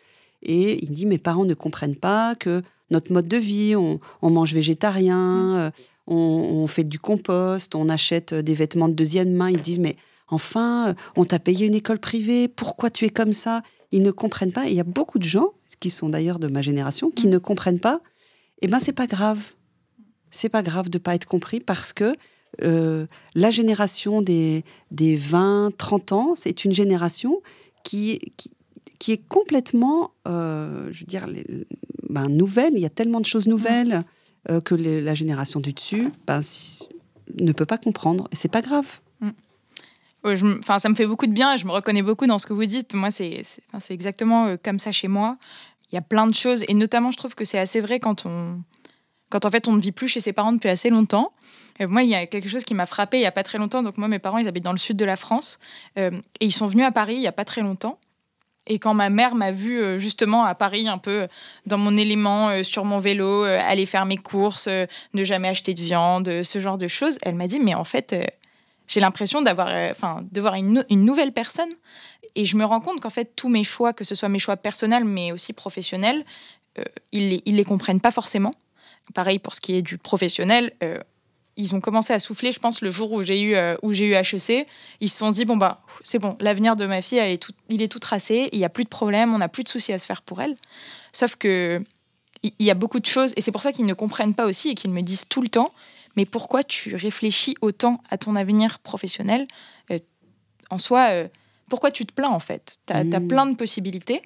[0.42, 4.00] Et il me dit, mes parents ne comprennent pas que notre mode de vie, on,
[4.22, 5.56] mange végétarien, mmh.
[5.56, 5.70] euh,
[6.06, 9.50] on, fait du compost, on achète des vêtements de deuxième main.
[9.50, 9.96] Ils disent, mais
[10.28, 13.62] enfin, on t'a payé une école privée, pourquoi tu es comme ça?
[13.92, 14.66] Ils ne comprennent pas.
[14.68, 17.30] Et il y a beaucoup de gens, qui sont d'ailleurs de ma génération, qui mmh.
[17.30, 18.00] ne comprennent pas.
[18.62, 19.40] Eh ben, c'est pas grave.
[20.30, 22.14] C'est pas grave de pas être compris parce que
[22.62, 27.42] euh, la génération des, des 20, 30 ans, c'est une génération
[27.82, 28.18] qui,
[28.98, 31.26] qui, est complètement, euh, je veux dire,
[32.08, 32.72] ben, nouvelle.
[32.74, 34.04] Il y a tellement de choses nouvelles
[34.50, 36.40] euh, que la génération du dessus ben,
[37.38, 38.28] ne peut pas comprendre.
[38.32, 38.86] Et c'est pas grave.
[39.20, 39.30] Mm.
[40.58, 42.52] Enfin, ça me fait beaucoup de bien et je me reconnais beaucoup dans ce que
[42.52, 42.94] vous dites.
[42.94, 43.44] Moi, c'est
[43.90, 45.38] exactement comme ça chez moi.
[45.92, 48.26] Il y a plein de choses et notamment, je trouve que c'est assez vrai quand
[48.26, 48.60] on,
[49.30, 51.32] quand en fait on ne vit plus chez ses parents depuis assez longtemps.
[51.80, 53.58] Euh, moi, il y a quelque chose qui m'a frappé il y a pas très
[53.58, 53.82] longtemps.
[53.82, 55.58] Donc moi, mes parents, ils habitent dans le sud de la France
[55.98, 56.10] euh,
[56.40, 57.98] et ils sont venus à Paris il y a pas très longtemps.
[58.68, 61.28] Et quand ma mère m'a vu euh, justement à Paris, un peu
[61.66, 66.42] dans mon élément, sur mon vélo, aller faire mes courses, ne jamais acheter de viande,
[66.42, 68.16] ce genre de choses, elle m'a dit mais en fait,
[68.88, 71.70] j'ai l'impression d'avoir, enfin, de voir une, une, nouvelle personne.
[72.34, 74.56] Et je me rends compte qu'en fait tous mes choix, que ce soit mes choix
[74.56, 76.24] personnels mais aussi professionnels,
[77.12, 78.50] ils les, les comprennent pas forcément.
[79.14, 80.72] Pareil pour ce qui est du professionnel.
[80.82, 80.98] Euh,
[81.56, 84.06] ils ont commencé à souffler, je pense, le jour où j'ai eu, euh, où j'ai
[84.06, 84.66] eu HEC.
[85.00, 87.52] Ils se sont dit, bon, bah, c'est bon, l'avenir de ma fille, elle est tout,
[87.68, 89.92] il est tout tracé, il n'y a plus de problème, on n'a plus de soucis
[89.92, 90.56] à se faire pour elle.
[91.12, 91.82] Sauf que
[92.42, 94.68] il y a beaucoup de choses, et c'est pour ça qu'ils ne comprennent pas aussi
[94.68, 95.72] et qu'ils me disent tout le temps,
[96.16, 99.48] mais pourquoi tu réfléchis autant à ton avenir professionnel
[99.90, 99.98] euh,
[100.70, 101.08] En soi,
[101.68, 102.78] pourquoi tu te plains en fait?
[102.86, 103.28] Tu as, mmh.
[103.28, 104.22] plein de possibilités.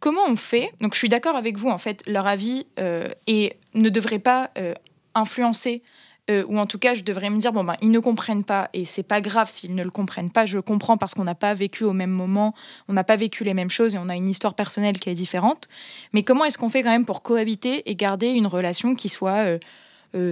[0.00, 0.72] Comment on fait?
[0.80, 4.50] Donc je suis d'accord avec vous, en fait, leur avis euh, et ne devrait pas
[4.56, 4.74] euh,
[5.14, 5.82] influencer,
[6.30, 8.68] euh, ou en tout cas, je devrais me dire, bon, ben, ils ne comprennent pas,
[8.72, 11.54] et c'est pas grave s'ils ne le comprennent pas, je comprends parce qu'on n'a pas
[11.54, 12.54] vécu au même moment,
[12.88, 15.14] on n'a pas vécu les mêmes choses et on a une histoire personnelle qui est
[15.14, 15.68] différente.
[16.12, 19.58] Mais comment est-ce qu'on fait quand même pour cohabiter et garder une relation qui soit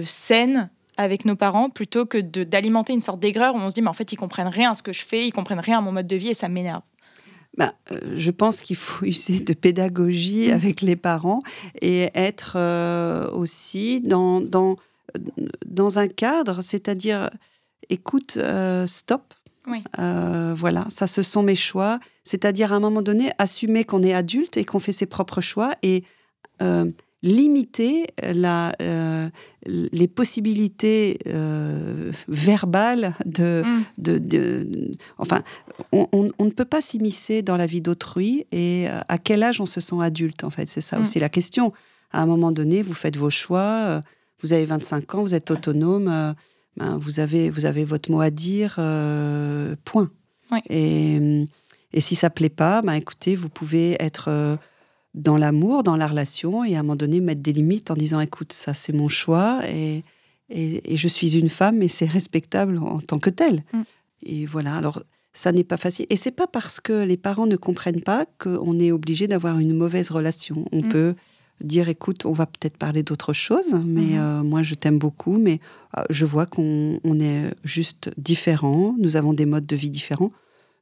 [0.03, 3.87] saine avec nos parents plutôt que d'alimenter une sorte d'aigreur où on se dit mais
[3.87, 5.93] en fait ils comprennent rien à ce que je fais, ils comprennent rien à mon
[5.93, 6.81] mode de vie et ça m'énerve.
[7.57, 11.41] Bah, euh, je pense qu'il faut user de pédagogie avec les parents
[11.81, 14.75] et être euh, aussi dans, dans,
[15.65, 17.29] dans un cadre, c'est-à-dire,
[17.89, 19.33] écoute, euh, stop.
[20.55, 21.99] voilà, ça, ce sont mes choix.
[22.23, 25.71] C'est-à-dire, à un moment donné, assumer qu'on est adulte et qu'on fait ses propres choix
[25.83, 26.03] et
[27.21, 29.29] limiter la, euh,
[29.65, 34.19] les possibilités euh, verbales de, mm.
[34.19, 35.43] de, Enfin,
[35.91, 39.65] on, ne peut pas s'immiscer dans la vie d'autrui et euh, à quel âge on
[39.65, 40.69] se sent adulte, en fait.
[40.69, 41.01] C'est ça mm.
[41.01, 41.73] aussi la question.
[42.11, 44.01] À un moment donné, vous faites vos choix,
[44.41, 46.33] vous avez 25 ans, vous êtes autonome,
[46.77, 48.75] ben, vous, avez, vous avez votre mot à dire,
[49.85, 50.09] point.
[50.69, 51.45] Et,
[51.93, 54.57] et si ça plaît pas, ben, écoutez, vous pouvez être
[55.19, 58.19] dans l'amour, dans la relation, et à un moment donné mettre des limites en disant
[58.19, 60.03] écoute, ça c'est mon choix, et,
[60.49, 63.63] et, je suis une femme, et c'est respectable en tant que telle.
[63.73, 63.81] Mm.
[64.23, 65.03] Et voilà, alors
[65.33, 66.05] ça n'est pas facile.
[66.09, 69.75] Et c'est pas parce que les parents ne comprennent pas qu'on est obligé d'avoir une
[69.75, 70.65] mauvaise relation.
[70.71, 70.89] On mm.
[70.89, 71.15] peut
[71.61, 74.19] dire écoute, on va peut-être parler d'autre chose, mais mm-hmm.
[74.19, 75.59] euh, moi je t'aime beaucoup, mais
[75.97, 80.31] euh, je vois qu'on est juste différents, nous avons des modes de vie différents,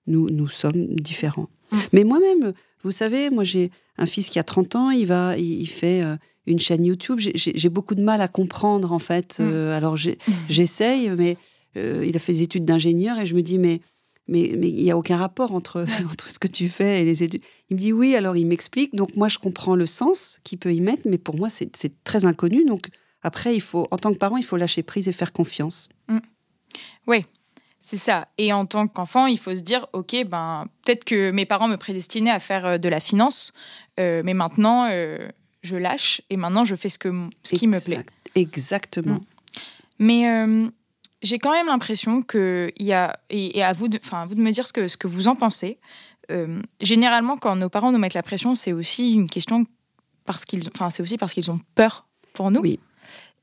[0.07, 1.49] nous, nous sommes différents.
[1.71, 1.77] Mm.
[1.93, 5.67] Mais moi-même, vous savez, moi j'ai un fils qui a 30 ans, il va, il,
[5.67, 6.15] fait euh,
[6.45, 7.19] une chaîne YouTube.
[7.19, 9.39] J'ai beaucoup de mal à comprendre en fait.
[9.39, 9.43] Mm.
[9.43, 10.15] Euh, alors mm.
[10.49, 11.37] j'essaye, mais
[11.75, 13.81] euh, il a fait des études d'ingénieur et je me dis mais
[14.29, 17.23] mais mais il y a aucun rapport entre entre ce que tu fais et les
[17.23, 17.41] études.
[17.69, 18.95] Il me dit oui, alors il m'explique.
[18.95, 21.71] Donc moi je comprends le sens qu'il peut y mettre, mais pour moi c'est
[22.03, 22.65] très inconnu.
[22.65, 22.89] Donc
[23.21, 25.89] après il faut en tant que parent il faut lâcher prise et faire confiance.
[27.07, 27.23] Oui,
[27.87, 28.27] c'est ça.
[28.37, 31.77] Et en tant qu'enfant, il faut se dire, OK, ben, peut-être que mes parents me
[31.77, 33.53] prédestinaient à faire euh, de la finance,
[33.97, 35.29] euh, mais maintenant, euh,
[35.63, 37.13] je lâche et maintenant, je fais ce, que,
[37.45, 38.05] ce qui me plaît.
[38.35, 39.15] Exactement.
[39.15, 39.25] Mm.
[39.99, 40.59] Mais
[41.23, 44.51] j'ai quand même l'impression qu'il y a, et, à, vous de, à vous de me
[44.51, 45.79] dire ce que, ce que vous en pensez,
[46.81, 49.65] généralement, quand nos parents nous mettent la pression, c'est aussi une question
[50.25, 52.59] parce qu'ils, enfin, c'est aussi parce qu'ils ont peur pour nous.
[52.59, 52.79] Oui.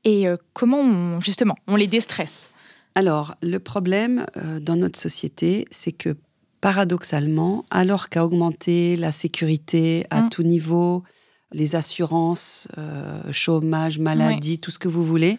[0.05, 2.51] Et comment, justement, on les déstresse
[2.95, 6.15] alors, le problème euh, dans notre société, c'est que
[6.61, 10.29] paradoxalement, alors qu'a augmenté la sécurité à mmh.
[10.29, 11.03] tout niveau,
[11.51, 15.37] les assurances, euh, chômage, maladie, tout ce que vous voulez,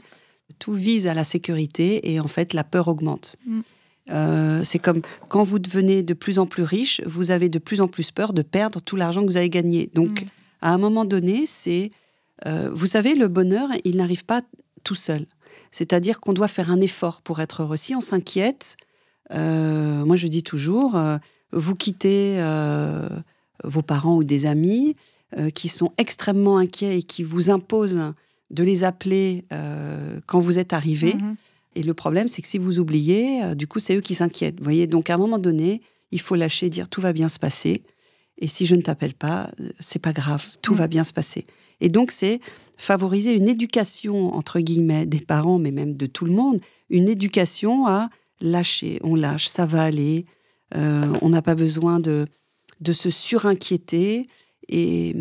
[0.58, 3.36] tout vise à la sécurité et en fait la peur augmente.
[3.46, 3.60] Mmh.
[4.10, 7.80] Euh, c'est comme quand vous devenez de plus en plus riche, vous avez de plus
[7.80, 9.90] en plus peur de perdre tout l'argent que vous avez gagné.
[9.94, 10.26] Donc, mmh.
[10.60, 11.90] à un moment donné, c'est,
[12.70, 14.42] vous savez, le bonheur, il n'arrive pas
[14.84, 15.26] tout seul.
[15.76, 17.76] C'est-à-dire qu'on doit faire un effort pour être heureux.
[17.76, 18.78] Si on s'inquiète,
[19.34, 21.18] euh, moi je dis toujours, euh,
[21.52, 23.06] vous quittez euh,
[23.62, 24.96] vos parents ou des amis
[25.54, 28.00] qui sont extrêmement inquiets et qui vous imposent
[28.50, 29.44] de les appeler
[30.26, 31.12] quand vous êtes arrivé.
[31.12, 31.34] Mm-hmm.
[31.74, 34.56] Et le problème, c'est que si vous oubliez, du coup, c'est eux qui s'inquiètent.
[34.58, 37.40] Vous voyez, donc à un moment donné, il faut lâcher, dire tout va bien se
[37.40, 37.82] passer.
[38.38, 40.78] Et si je ne t'appelle pas, c'est pas grave, tout mm.
[40.78, 41.44] va bien se passer.
[41.80, 42.40] Et donc, c'est
[42.78, 46.60] favoriser une éducation, entre guillemets, des parents, mais même de tout le monde,
[46.90, 48.10] une éducation à
[48.40, 49.00] lâcher.
[49.02, 50.26] On lâche, ça va aller.
[50.74, 52.26] Euh, on n'a pas besoin de,
[52.80, 54.26] de se surinquiéter
[54.68, 55.14] et,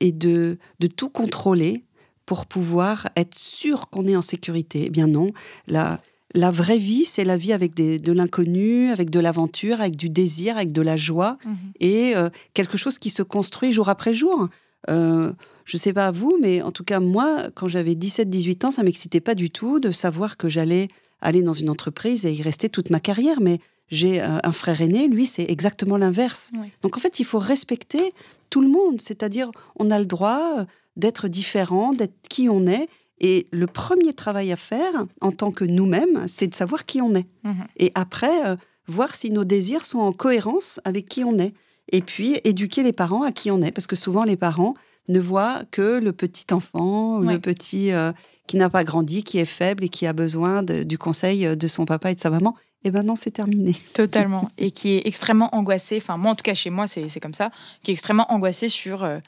[0.00, 1.84] et de, de tout contrôler
[2.26, 4.84] pour pouvoir être sûr qu'on est en sécurité.
[4.86, 5.30] Eh bien non,
[5.66, 6.00] la,
[6.34, 10.10] la vraie vie, c'est la vie avec des, de l'inconnu, avec de l'aventure, avec du
[10.10, 14.12] désir, avec de la joie mmh et euh, quelque chose qui se construit jour après
[14.12, 14.48] jour.
[14.88, 15.32] Euh,
[15.64, 18.82] je ne sais pas vous, mais en tout cas, moi, quand j'avais 17-18 ans, ça
[18.82, 20.88] m'excitait pas du tout de savoir que j'allais
[21.20, 23.40] aller dans une entreprise et y rester toute ma carrière.
[23.40, 26.52] Mais j'ai un, frère aîné, lui, c'est exactement l'inverse.
[26.82, 28.14] Donc en fait, il faut respecter
[28.48, 29.00] tout le monde.
[29.00, 30.64] C'est-à-dire, on a le droit
[30.96, 32.88] d'être différent, d'être qui on est.
[33.20, 37.14] Et le premier travail à faire en tant que nous-mêmes, c'est de savoir qui on
[37.14, 37.26] est.
[37.44, 37.66] Mhm.
[37.76, 41.52] Et après, euh, voir si nos désirs sont en cohérence avec qui on est.
[41.92, 43.72] Et puis, éduquer les parents à qui on est.
[43.72, 44.74] Parce que souvent, les parents,
[45.08, 48.12] ne voit que le petit enfant, ou le petit euh,
[48.46, 51.84] qui n'a pas grandi, qui est faible et qui a besoin du conseil de son
[51.84, 52.54] papa et de sa maman.
[52.82, 53.76] Et eh ben non, c'est terminé.
[53.92, 54.48] Totalement.
[54.56, 57.50] Et qui est extrêmement angoissé, enfin moi en tout cas chez moi c'est comme ça,
[57.82, 59.18] qui est extrêmement angoissé sur euh,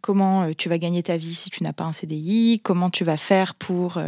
[0.00, 3.04] comment euh, tu vas gagner ta vie si tu n'as pas un CDI, comment tu
[3.04, 4.00] vas faire pour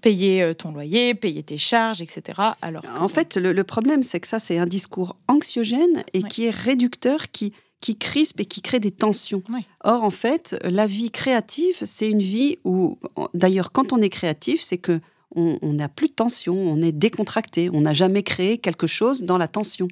[0.00, 2.40] payer ton loyer, payer tes charges, etc.
[2.62, 6.50] Alors en fait, le, problème, c'est que ça, c'est un discours anxiogène et qui est
[6.50, 9.42] réducteur, qui qui crispe et qui crée des tensions.
[9.84, 12.98] Or, en fait, la vie créative, c'est une vie où,
[13.34, 15.00] d'ailleurs, quand on est créatif, c'est que
[15.38, 19.36] on n'a plus de tension, on est décontracté, on n'a jamais créé quelque chose dans
[19.36, 19.86] la tension.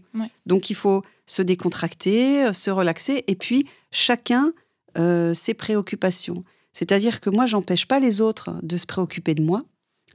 [0.47, 4.53] Donc, il faut se décontracter, se relaxer, et puis chacun
[4.99, 6.45] euh, ses préoccupations.
[6.73, 9.65] C'est-à-dire que moi, j'empêche pas les autres de se préoccuper de moi,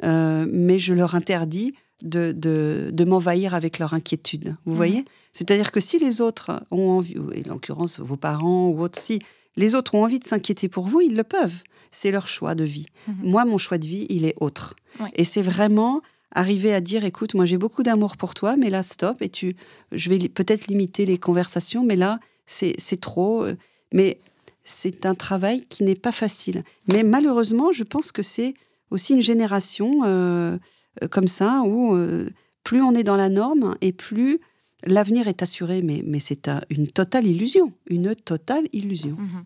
[0.04, 4.56] euh, mais je leur interdis de, de, m'envahir avec leur inquiétude.
[4.65, 4.78] Vous mhm.
[4.78, 5.06] voyez?
[5.34, 9.20] C'est-à-dire que si les autres ont envie, et en l'occurrence vos parents ou autres, si
[9.58, 11.62] les autres ont envie de s'inquiéter pour vous, ils le peuvent.
[11.92, 12.88] C'est leur choix de vie.
[13.08, 13.15] Mhm.
[13.24, 14.76] Moi, mon choix de vie, il est autre.
[15.15, 18.84] Et c'est vraiment arriver à dire, écoute, moi j'ai beaucoup d'amour pour toi, mais là,
[18.84, 19.56] stop, et tu,
[19.92, 23.46] je vais peut-être limiter les conversations, mais là, c'est trop.
[23.94, 24.20] Mais
[24.69, 26.63] c'est un travail qui n'est pas facile.
[26.88, 28.53] Mais malheureusement, je pense que c'est
[28.91, 30.58] aussi une génération euh,
[31.01, 32.29] euh, comme ça, où euh,
[32.63, 34.39] plus on est dans la norme et plus
[34.84, 35.82] l'avenir est assuré.
[35.82, 39.15] Mais, mais c'est une totale illusion, une totale illusion.
[39.17, 39.43] Mhm.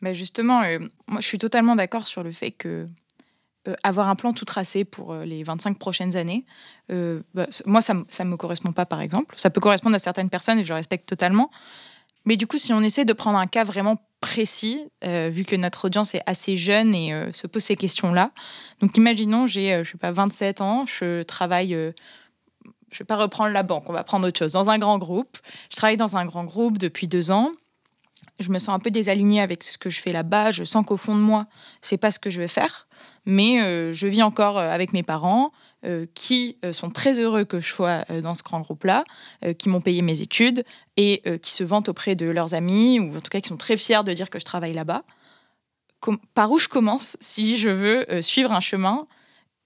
[0.00, 0.62] Mais justement,
[1.08, 2.86] moi, je suis totalement d'accord sur le fait que
[3.82, 6.46] avoir un plan tout tracé pour les 25 prochaines années,
[6.88, 9.34] bah, moi, ça ne me correspond pas, par exemple.
[9.36, 11.50] Ça peut correspondre à certaines personnes et je respecte totalement.
[12.24, 15.56] Mais du coup, si on essaie de prendre un cas vraiment précis, euh, vu que
[15.56, 18.32] notre audience est assez jeune et euh, se pose ces questions-là.
[18.80, 23.52] Donc, imaginons, j'ai, euh, je sais pas, 27 ans, je travaille, je vais pas reprendre
[23.52, 25.38] la banque, on va prendre autre chose, dans un grand groupe.
[25.70, 27.52] Je travaille dans un grand groupe depuis deux ans.
[28.40, 30.52] Je me sens un peu désalignée avec ce que je fais là-bas.
[30.52, 31.46] Je sens qu'au fond de moi,
[31.82, 32.86] c'est pas ce que je veux faire.
[33.26, 35.50] Mais je vis encore avec mes parents.
[35.84, 39.04] Euh, qui euh, sont très heureux que je sois euh, dans ce grand groupe-là,
[39.60, 40.64] qui m'ont payé mes études
[40.96, 43.76] et qui se vantent auprès de leurs amis, ou en tout cas qui sont très
[43.76, 45.04] fiers de dire que je travaille là-bas.
[46.34, 49.06] par où je commence si je veux suivre un chemin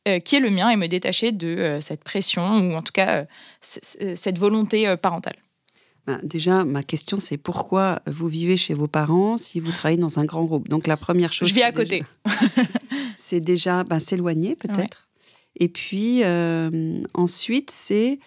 [0.04, 3.24] qui est le mien et me détacher de cette pression ou en tout cas
[3.60, 5.36] cette volonté parentale.
[6.06, 10.18] Ben, déjà, ma question, c'est pourquoi vous vivez chez vos parents si vous travaillez dans
[10.18, 10.68] un grand groupe?
[10.68, 11.48] Donc la première chose...
[11.48, 12.04] Je vis à côté.
[13.16, 15.08] c'est déjà ben, s'éloigner peut-être?
[15.56, 16.22] Et puis
[17.14, 18.18] ensuite, c'est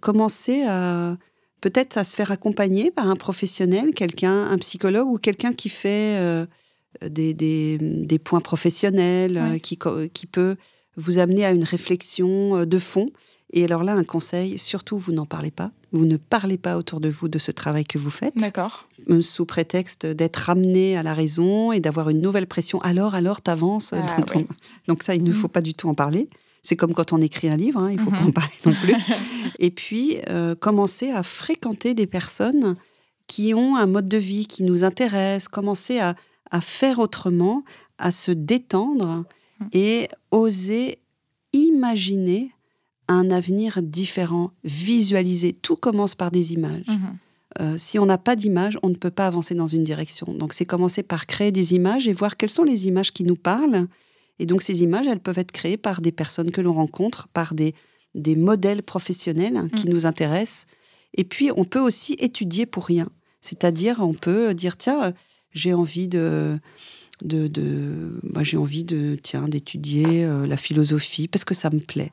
[0.00, 1.16] commencer à
[1.60, 6.16] peut-être à se faire accompagner par un professionnel, quelqu'un, un psychologue ou quelqu'un qui fait
[6.16, 6.46] euh,
[7.04, 9.78] des, des, points professionnels, euh, qui,
[10.12, 10.56] qui peut
[10.96, 13.10] vous amener à une réflexion euh, de fond.
[13.52, 15.70] Et alors là, un conseil, surtout, vous n'en parlez pas.
[15.92, 18.36] Vous ne parlez pas autour de vous de ce travail que vous faites.
[18.36, 18.88] D'accord.
[19.20, 22.80] Sous prétexte d'être ramené à la raison et d'avoir une nouvelle pression.
[22.82, 23.92] Alors, alors, t'avances.
[23.92, 24.16] Ah,
[24.88, 25.34] Donc ça, il ne mm.
[25.34, 26.28] faut pas du tout en parler.
[26.66, 28.28] C'est comme quand on écrit un livre, hein, il ne faut pas mhm.
[28.28, 28.94] en parler non plus.
[29.60, 32.76] et puis, euh, commencer à fréquenter des personnes
[33.28, 36.14] qui ont un mode de vie qui nous intéresse, commencer à,
[36.60, 37.64] faire autrement,
[37.98, 39.24] à se détendre
[39.60, 39.68] mhm.
[39.72, 40.98] et oser
[41.52, 42.52] imaginer
[43.08, 45.52] un avenir différent, visualiser.
[45.52, 46.86] Tout commence par des images.
[46.88, 47.18] Mhm.
[47.60, 50.26] Euh, si on n'a pas d'image, on ne peut pas avancer dans une direction.
[50.34, 53.36] Donc c'est commencer par créer des images et voir quelles sont les images qui nous
[53.36, 53.86] parlent
[54.38, 57.54] et donc ces images, elles peuvent être créées par des personnes que l'on rencontre, par
[57.54, 57.74] des,
[58.14, 59.90] des modèles professionnels qui mm.
[59.90, 60.66] nous intéressent.
[61.14, 63.08] Et puis on peut aussi étudier pour rien.
[63.40, 65.12] C'est-à-dire on peut dire, tiens,
[65.52, 66.58] j'ai envie de...
[67.22, 71.80] de, de bah, j'ai envie de tiens d'étudier euh, la philosophie parce que ça me
[71.80, 72.12] plaît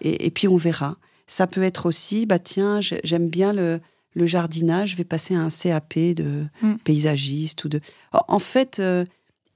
[0.00, 3.80] et, et, puis on verra ça peut être aussi bah tiens j'aime bien le,
[4.14, 6.76] le, jardinage je vais passer un CAP de mm.
[6.84, 7.80] paysagiste ou de
[8.12, 9.04] en fait euh,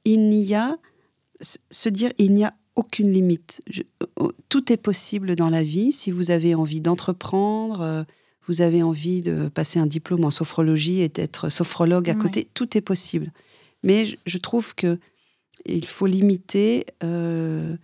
[0.05, 0.77] il n'y a
[1.41, 3.63] se dire il n'y a aucune limite.
[4.17, 5.93] Oh, tout est possible dans la vie.
[5.93, 8.03] Si vous avez envie d'entreprendre, euh,
[8.49, 12.77] vous avez envie de passer un diplôme en sophrologie et d'être sophrologue à côté, tout
[12.77, 13.31] est possible.
[13.83, 14.99] Mais je, trouve que
[15.67, 17.77] il faut limiter euh,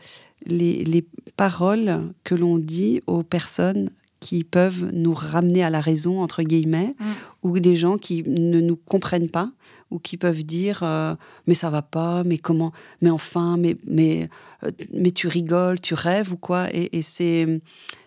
[0.46, 1.06] les,
[1.36, 6.96] paroles que l'on dit aux personnes qui peuvent nous ramener à la raison, entre guillemets,
[6.98, 7.04] mm.
[7.44, 9.52] ou des gens qui ne nous comprennent pas
[9.90, 11.14] ou qui peuvent dire euh,
[11.46, 14.28] mais ça va pas, mais comment, mais enfin, mais mais
[14.64, 16.68] euh, mais tu rigoles, tu rêves ou quoi?
[16.72, 17.60] Et, c'est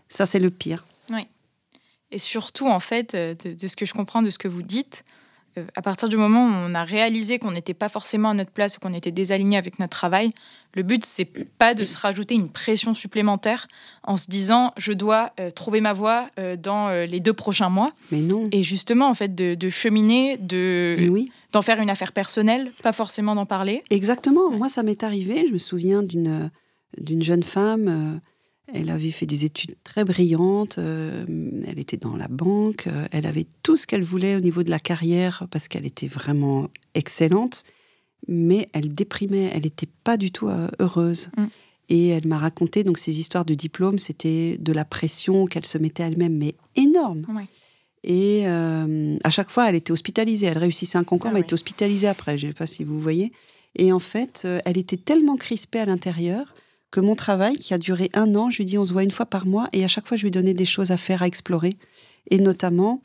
[0.07, 0.83] ça, c'est le pire.
[1.09, 1.27] Oui.
[2.11, 5.03] Et surtout, en fait, euh, de, ce que je comprends de ce que vous dites,
[5.57, 8.51] euh, à partir du moment où on a réalisé qu'on n'était pas forcément à notre
[8.51, 10.31] place ou qu'on était désaligné avec notre travail,
[10.73, 13.67] le but c'est pas de se rajouter une pression supplémentaire
[14.03, 17.91] en se disant je dois euh, trouver ma voie euh, dans les deux prochains mois.
[18.11, 18.47] Mais non.
[18.51, 20.95] Et justement en fait de, cheminer, de
[21.51, 23.83] d'en faire une affaire personnelle, pas forcément d'en parler.
[23.89, 24.51] Exactement.
[24.51, 25.45] Moi ça m'est arrivé.
[25.47, 26.49] Je me souviens d'une
[26.97, 28.19] d'une jeune femme
[28.73, 31.25] elle avait fait des études très brillantes, euh,
[31.67, 34.69] elle était dans la banque, euh, elle avait tout ce qu'elle voulait au niveau de
[34.69, 37.63] la carrière parce qu'elle était vraiment excellente,
[38.27, 41.29] mais elle déprimait, elle n'était pas du tout euh, heureuse.
[41.37, 41.45] Mm.
[41.89, 45.77] Et elle m'a raconté donc ces histoires de diplôme, c'était de la pression qu'elle se
[45.77, 47.23] mettait elle-même, mais énorme.
[48.03, 50.45] Et à chaque fois, elle était hospitalisée.
[50.45, 52.37] Elle réussissait un concours, ah mais elle était hospitalisée après.
[52.37, 53.33] Je ne sais pas si vous voyez.
[53.75, 56.55] Et en fait, elle était tellement crispée à l'intérieur
[56.91, 59.11] que mon travail, qui a duré un an, je lui dis on se voit une
[59.11, 61.27] fois par mois et à chaque fois je lui donnais des choses à faire, à
[61.27, 61.77] explorer.
[62.29, 63.01] Et notamment,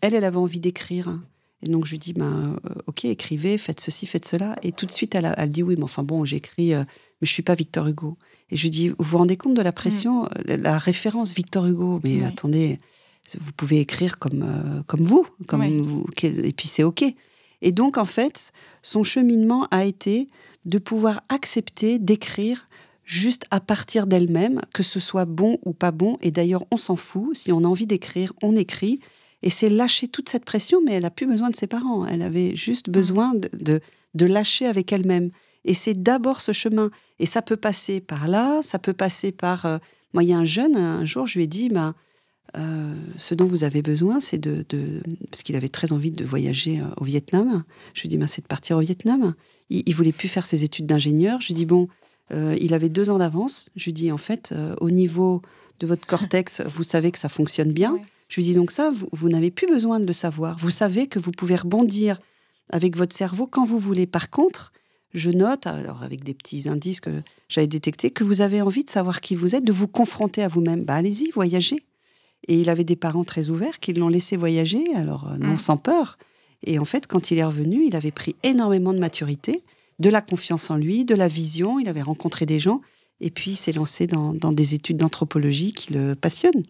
[0.00, 1.18] elle, elle avait envie d'écrire.
[1.62, 4.56] Et donc je lui dis ben, euh, ok, écrivez, faites ceci, faites cela.
[4.62, 6.80] Et tout de suite, elle, elle dit oui, mais enfin bon, j'écris, euh,
[7.20, 8.16] mais je suis pas Victor Hugo.
[8.50, 10.28] Et je lui dis vous vous rendez compte de la pression, mm.
[10.48, 12.00] euh, la référence Victor Hugo?
[12.04, 12.78] Mais attendez,
[13.38, 17.04] vous pouvez écrire comme, comme vous, comme vous, et puis c'est ok.
[17.60, 20.28] Et donc en fait, son cheminement a été
[20.64, 22.68] de pouvoir accepter d'écrire
[23.06, 26.18] juste à partir d'elle-même, que ce soit bon ou pas bon.
[26.20, 27.34] Et d'ailleurs, on s'en fout.
[27.34, 29.00] Si on a envie d'écrire, on écrit.
[29.42, 32.04] Et c'est lâcher toute cette pression, mais elle a plus besoin de ses parents.
[32.04, 33.80] Elle avait juste besoin de,
[34.14, 35.30] de, lâcher avec elle-même.
[35.64, 36.90] Et c'est d'abord ce chemin.
[37.20, 39.64] Et ça peut passer par là, ça peut passer par...
[39.66, 39.78] Euh,
[40.12, 41.94] moi, il y a un jeune, un jour, je lui ai dit, bah,
[42.56, 44.64] euh, ce dont vous avez besoin, c'est de,
[45.30, 47.62] Parce qu'il avait très envie de voyager euh, au Vietnam.
[47.94, 49.34] Je lui ai dit, bah, c'est de partir au Vietnam.
[49.70, 51.40] Il, il voulait plus faire ses études d'ingénieur.
[51.40, 51.88] Je lui ai dit, bon,
[52.32, 53.70] euh, il avait deux ans d'avance.
[53.76, 55.42] Je lui dis, en fait, euh, au niveau
[55.80, 57.98] de votre cortex, vous savez que ça fonctionne bien.
[58.28, 60.58] Je lui dis donc ça, vous, n'avez plus besoin de le savoir.
[60.58, 62.18] Vous savez que vous pouvez rebondir
[62.70, 64.06] avec votre cerveau quand vous voulez.
[64.06, 64.72] Par contre,
[65.14, 68.90] je note, alors avec des petits indices que j'avais détectés, que vous avez envie de
[68.90, 70.84] savoir qui vous êtes, de vous confronter à vous-même.
[70.84, 71.80] Bah, allez-y, voyagez.
[72.48, 75.76] Et il avait des parents très ouverts qui l'ont laissé voyager, alors euh, non sans
[75.76, 76.18] peur.
[76.64, 79.62] Et en fait, quand il est revenu, il avait pris énormément de maturité
[79.98, 81.78] de la confiance en lui, de la vision.
[81.78, 82.80] Il avait rencontré des gens
[83.20, 86.64] et puis il s'est lancé dans, des études d'anthropologie qui le passionnent.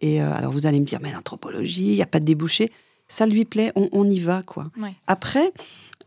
[0.00, 2.70] Et euh, alors vous allez me dire, mais l'anthropologie, il n'y a pas de débouché.
[3.08, 4.70] Ça lui plaît, on, y va quoi.
[5.06, 5.52] Après,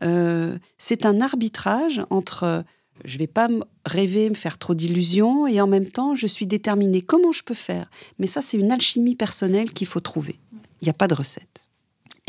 [0.04, 2.64] euh, c'est un arbitrage entre
[3.04, 3.48] je vais pas
[3.86, 7.02] rêver, me faire trop d'illusions, et en même temps, je suis déterminée.
[7.02, 7.90] Comment je peux faire?
[8.18, 10.38] Mais ça, c'est une alchimie personnelle qu'il faut trouver.
[10.80, 11.69] Il n'y a pas de recette.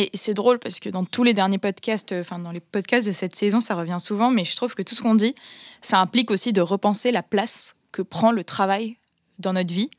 [0.02, 3.12] Et c'est drôle parce que dans tous les derniers podcasts, enfin dans les podcasts de
[3.12, 5.36] cette saison, ça revient souvent, mais je trouve que tout ce qu'on dit,
[5.80, 8.98] ça implique aussi de repenser la place que prend le travail
[9.38, 9.92] dans notre vie.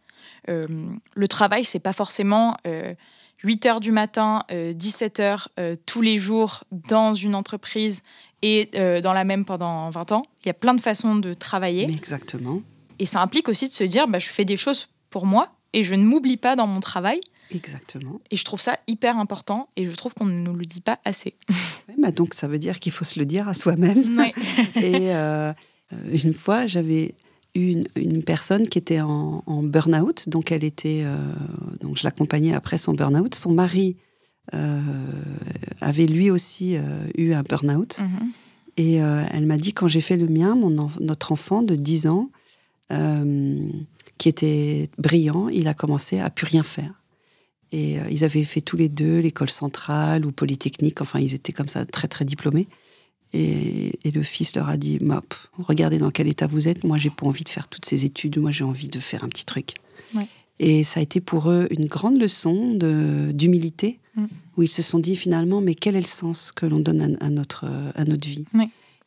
[0.48, 0.66] Euh,
[1.14, 5.48] le travail, c'est pas forcément 8 euh, heures du matin, 17 euh, heures
[5.86, 8.03] tous les jours dans une entreprise
[8.42, 8.70] et
[9.03, 10.22] dans la même pendant 20 ans.
[10.42, 11.84] Il y a plein de façons de travailler.
[11.84, 12.61] exactement.
[12.98, 15.84] Et ça implique aussi de se dire, bah, je fais des choses pour moi et
[15.84, 17.20] je ne m'oublie pas dans mon travail.
[17.55, 18.20] Exactement.
[18.30, 20.98] Et je trouve ça hyper important et je trouve qu'on ne nous le dit pas
[21.05, 21.34] assez.
[21.98, 24.03] bah donc ça veut dire qu'il faut se le dire à soi-même.
[24.76, 25.53] et euh,
[26.11, 27.14] une fois, j'avais
[27.55, 31.16] eu une, personne qui était en, burn-out, donc elle était, euh,
[31.80, 33.34] donc je l'accompagnais après son burn-out.
[33.34, 33.96] Son mari
[34.55, 34.80] euh,
[35.80, 36.76] avait lui aussi
[37.16, 38.00] eu un burn-out.
[38.00, 38.30] Mhm.
[38.78, 42.30] Et elle m'a dit, quand j'ai fait le mien, mon notre enfant de 10 ans,
[44.16, 47.01] qui était brillant, il a commencé à plus rien faire.
[47.72, 51.00] Et euh, ils avaient fait tous les deux l'école centrale ou polytechnique.
[51.00, 52.68] Enfin, ils étaient comme ça, très, très diplômés.
[53.34, 54.98] Et, le fils leur a dit
[55.58, 56.84] regardez dans quel état vous êtes.
[56.84, 58.38] Moi, j'ai pas envie de faire toutes ces études.
[58.38, 59.74] Moi, j'ai envie de faire un petit truc.
[60.58, 62.76] Et ça a été pour eux une grande leçon
[63.32, 64.26] d'humilité, mm.
[64.56, 67.30] où ils se sont dit finalement Mais quel est le sens que l'on donne à,
[67.30, 67.64] notre,
[67.94, 68.44] à notre vie?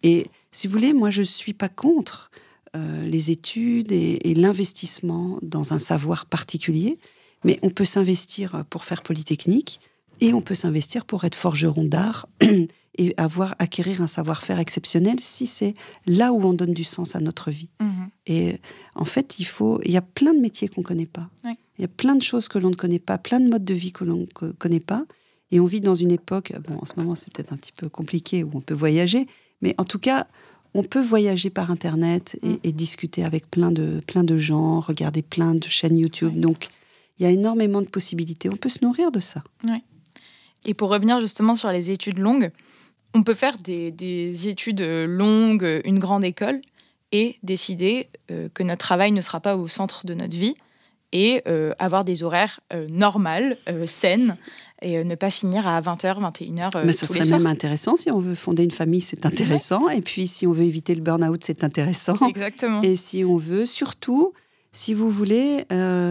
[0.02, 2.32] Et si vous voulez, moi, je suis pas contre
[2.76, 6.98] euh, les études et l'investissement dans un savoir particulier.
[7.46, 9.80] Mais on peut s'investir pour faire Polytechnique
[10.20, 12.28] et on peut s'investir pour être forgeron d'art
[12.98, 15.74] et avoir acquérir un savoir-faire exceptionnel si c'est
[16.06, 17.70] là où on donne du sens à notre vie.
[17.80, 18.10] Mhm.
[18.28, 18.60] Et
[18.96, 21.30] en fait, il faut, il y a plein de métiers qu'on ne connaît pas.
[21.44, 23.74] Il y a plein de choses que l'on ne connaît pas, plein de modes de
[23.74, 25.06] vie que l'on ne connaît pas.
[25.52, 27.90] Et on vit dans une époque, bon, en ce moment c'est peut-être un petit peu
[27.90, 29.28] compliqué, où on peut voyager,
[29.62, 30.26] mais en tout cas,
[30.74, 32.72] on peut voyager par Internet et, mm.
[32.72, 36.40] discuter avec plein de, plein de gens, regarder plein de chaînes YouTube.
[36.40, 36.70] Donc,
[37.18, 38.50] il y a énormément de possibilités.
[38.50, 39.44] On peut se nourrir de ça.
[40.66, 42.52] Et pour revenir justement sur les études longues,
[43.14, 46.60] on peut faire des, études longues, une grande école,
[47.12, 50.56] et décider euh, que notre travail ne sera pas au centre de notre vie,
[51.14, 54.36] et euh, avoir des horaires euh, normales, saines,
[54.82, 56.86] et ne pas finir à 20h, 21h.
[56.86, 59.88] Mais ça serait même intéressant si on veut fonder une famille, c'est intéressant.
[59.88, 62.18] Et puis si on veut éviter le burn-out, c'est intéressant.
[62.28, 62.82] Exactement.
[62.82, 64.34] Et si on veut, surtout,
[64.74, 65.64] si vous voulez,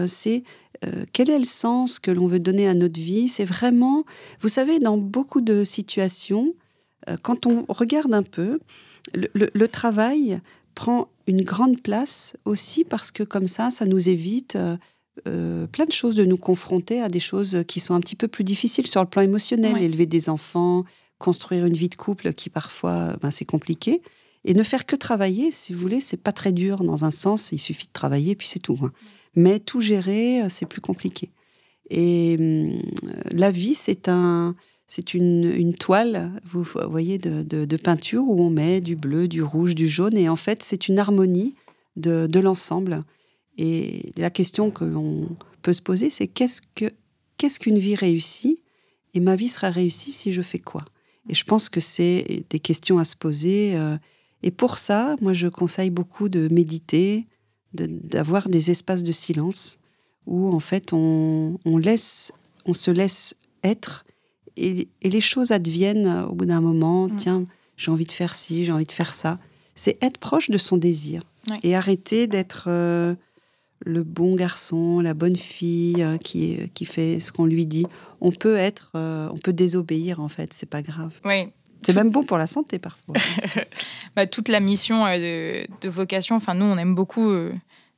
[0.07, 0.43] c'est
[0.83, 3.27] euh, quel est le sens que l'on veut donner à notre vie?
[3.27, 4.03] C'est vraiment,
[4.41, 6.53] vous savez, dans beaucoup de situations,
[7.09, 8.59] euh, quand on regarde un peu,
[9.13, 10.39] le, travail
[10.73, 14.57] prend une grande place aussi parce que comme ça, ça nous évite
[15.27, 18.27] euh, plein de choses, de nous confronter à des choses qui sont un petit peu
[18.27, 20.83] plus difficiles sur le plan émotionnel, élever des enfants,
[21.19, 24.01] construire une vie de couple qui parfois, ben, c'est compliqué.
[24.45, 27.51] Et ne faire que travailler, si vous voulez, c'est pas très dur dans un sens,
[27.51, 28.77] il suffit de travailler, puis c'est tout.
[28.83, 28.91] Hein.
[29.35, 31.31] Mais tout gérer, euh, c'est plus compliqué.
[31.89, 32.75] Et hum,
[33.31, 34.55] la vie, c'est un,
[34.87, 39.87] c'est une, toile, vous voyez, de, peinture où on met du bleu, du rouge, du
[39.87, 41.55] jaune, et en fait, c'est une harmonie
[41.95, 43.03] de, l'ensemble.
[43.57, 45.27] Et la question que l'on
[45.63, 46.85] peut se poser, c'est qu'est-ce que
[47.37, 48.61] qu'est-ce qu'une vie réussie
[49.13, 50.85] Et ma vie sera réussie si je fais quoi?
[51.29, 53.75] Et je pense que c'est des questions à se poser.
[53.75, 53.97] Euh,
[54.43, 57.27] et pour ça, moi, je conseille beaucoup de méditer,
[57.73, 59.79] d'avoir des espaces de silence
[60.27, 62.31] où en fait on, laisse,
[62.65, 64.05] on se laisse être
[64.57, 67.07] et, les choses adviennent au bout d'un moment.
[67.07, 67.15] Mm.
[67.17, 67.45] Tiens,
[67.77, 69.37] j'ai envie de faire ci, j'ai envie de faire ça.
[69.75, 71.21] C'est être proche de son désir
[71.63, 73.13] et arrêter d'être euh,
[73.85, 77.85] le bon garçon, la bonne fille euh, qui, qui fait ce qu'on lui dit.
[78.21, 81.11] On peut être, euh, on peut désobéir en fait, c'est pas grave.
[81.25, 81.49] Oui.
[81.85, 83.15] C'est même bon pour la santé parfois.
[84.15, 87.31] bah, toute la mission de, de, vocation, enfin nous on aime beaucoup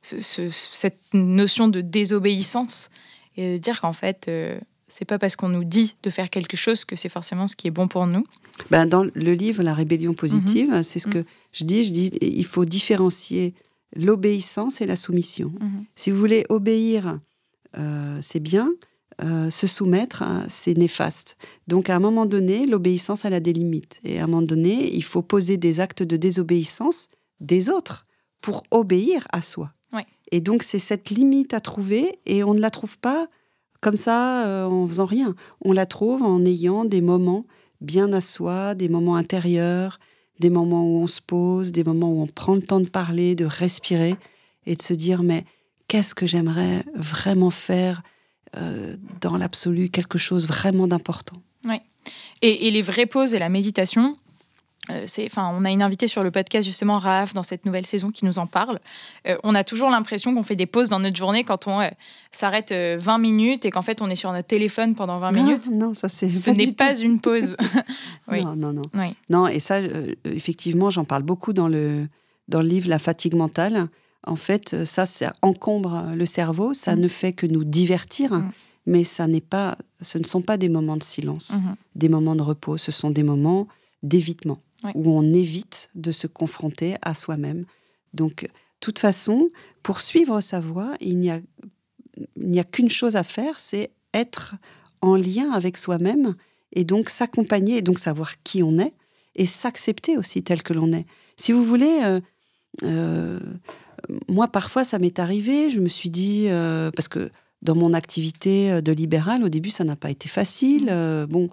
[0.02, 2.90] cette notion de désobéissance
[3.38, 4.58] et de dire qu'en fait, euh,
[4.88, 7.68] c'est pas parce qu'on nous dit de faire quelque chose que c'est forcément ce qui
[7.68, 8.24] est bon pour nous.
[8.70, 10.82] Ben, dans le livre La rébellion positive, mhm.
[10.82, 11.24] c'est ce que mhm.
[11.52, 11.84] je dis.
[11.84, 13.54] Je dis il faut différencier
[13.94, 15.52] l'obéissance et la soumission.
[15.60, 15.84] Mhm.
[15.94, 17.20] Si vous voulez obéir,
[17.76, 18.70] euh, c'est bien.
[19.20, 21.36] Euh, se soumettre, hein, c'est néfaste.
[21.66, 23.98] Donc à un moment donné, l'obéissance, elle a des limites.
[24.04, 27.08] Et à un moment donné, il faut poser des actes de désobéissance
[27.40, 28.06] des autres
[28.40, 29.72] pour obéir à soi.
[30.30, 33.28] Et donc, c'est cette limite à trouver et on ne la trouve pas
[33.80, 35.34] comme ça euh, en faisant rien.
[35.64, 37.46] On la trouve en ayant des moments
[37.80, 39.98] bien à soi, des moments intérieurs,
[40.38, 43.34] des moments où on se pose, des moments où on prend le temps de parler,
[43.36, 44.16] de respirer
[44.66, 45.44] et de se dire mais
[45.86, 48.02] qu'est-ce que j'aimerais vraiment faire
[48.56, 51.36] euh, dans l'absolu, quelque chose vraiment d'important.
[51.66, 51.76] Oui.
[52.42, 54.16] Et, et, les vraies pauses et la méditation,
[54.90, 58.10] euh, enfin, on a une invitée sur le podcast justement, Raph, dans cette nouvelle saison
[58.10, 58.78] qui nous en parle.
[59.26, 61.88] Euh, on a toujours l'impression qu'on fait des pauses dans notre journée quand on euh,
[62.32, 65.68] s'arrête 20 minutes et qu'en fait on est sur notre téléphone pendant 20 minutes.
[65.70, 66.30] Non, ça c'est.
[66.30, 67.56] Ce n'est pas une pause.
[68.30, 68.82] Non, non, non.
[69.30, 69.80] Non, et ça,
[70.24, 72.06] effectivement, j'en parle beaucoup dans le,
[72.46, 73.88] dans le livre La fatigue mentale.
[74.26, 77.00] En fait, ça, ça encombre le cerveau, ça mm.
[77.00, 78.32] ne fait que nous divertir.
[78.32, 78.50] Mm.
[78.86, 81.74] Mais ça n'est pas, ce ne sont pas des moments de silence, mm-hmm.
[81.94, 83.68] des moments de repos, ce sont des moments
[84.02, 84.60] d'évitement
[84.94, 87.64] où on évite de se confronter à soi-même.
[88.14, 88.50] Donc, de
[88.80, 89.50] toute façon,
[89.82, 91.40] pour suivre sa voie, il n'y a,
[92.60, 94.54] a qu'une chose à faire, c'est être
[95.00, 96.34] en lien avec soi-même
[96.72, 98.94] et donc s'accompagner et donc savoir qui on est
[99.34, 101.06] et s'accepter aussi tel que l'on est.
[101.36, 102.20] Si vous voulez, euh,
[102.82, 103.40] euh,
[104.28, 107.30] moi parfois ça m'est arrivé, je me suis dit, euh, parce que
[107.62, 111.26] dans mon activité de libéral, au début ça n'a pas été facile, mmh.
[111.26, 111.50] bon,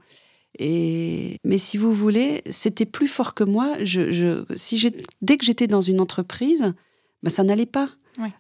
[0.60, 3.76] et, mais si vous voulez, c'était plus fort que moi.
[3.84, 4.92] Je, si
[5.22, 6.74] dès que j'étais dans une entreprise,
[7.24, 7.90] ben, ça n'allait pas.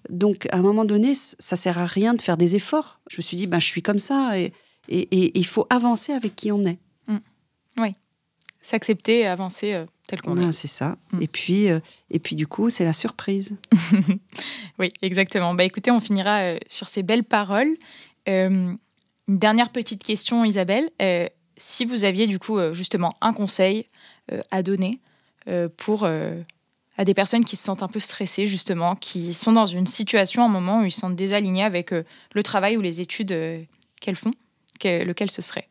[0.09, 3.01] Donc, à un moment donné, ça sert à rien de faire des efforts.
[3.09, 4.53] Je me suis dit, ben, je suis comme ça et,
[4.87, 6.79] et, il faut avancer avec qui on est.
[7.07, 7.17] Mm.
[7.79, 7.95] Oui.
[8.65, 10.51] S'accepter avancer euh, tel qu'on est.
[10.51, 10.97] C'est ça.
[11.11, 11.21] Mm.
[11.21, 13.57] Et, puis, euh, et puis, du coup, c'est la surprise.
[14.79, 15.53] oui, exactement.
[15.53, 17.75] Bah, écoutez, on finira euh, sur ces belles paroles.
[18.25, 18.79] une
[19.27, 20.89] dernière petite question, Isabelle
[21.57, 23.87] si vous aviez du coup justement un conseil
[24.51, 24.99] à donner
[25.77, 29.87] pour à des personnes qui se sentent un peu stressées justement, qui sont dans une
[29.87, 33.33] situation, un moment où ils se sentent désalignés avec le travail ou les études
[34.01, 34.33] qu'elles font,
[34.83, 35.69] lequel ce serait?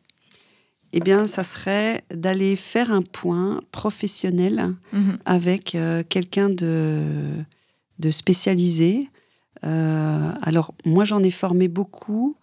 [0.97, 5.17] Eh bien, ça serait d'aller faire un point professionnel mhm.
[5.25, 5.77] avec
[6.09, 7.03] quelqu'un de,
[7.99, 9.09] de spécialisé.
[9.61, 12.37] alors, moi, j'en ai formé beaucoup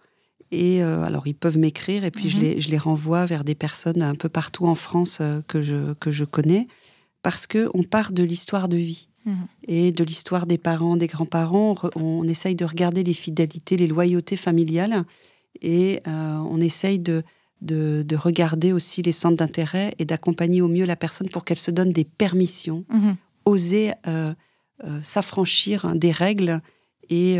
[0.53, 2.43] et euh, alors, ils peuvent m'écrire et puis je, mhm.
[2.43, 5.93] les, je, les, renvoie vers des personnes un peu partout en France euh, que, je,
[5.93, 6.67] que je connais
[7.23, 9.47] parce qu'on part de l'histoire de vie mhm.
[9.67, 11.75] et de l'histoire des parents, des grands-parents.
[11.95, 15.05] On, essaye de regarder les fidélités, les loyautés familiales
[15.63, 17.23] et euh, on essaye de,
[17.63, 21.59] de, de, regarder aussi les centres d'intérêt et d'accompagner au mieux la personne pour qu'elle
[21.59, 23.15] se donne des permissions, mhm.
[23.45, 23.93] oser
[25.01, 26.61] s'affranchir des règles
[27.09, 27.37] et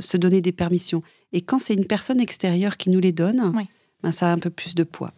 [0.00, 1.02] se donner des permissions.
[1.34, 3.52] Et quand c'est une personne extérieure qui nous les donne,
[4.02, 5.12] ben, ça a un peu plus de poids.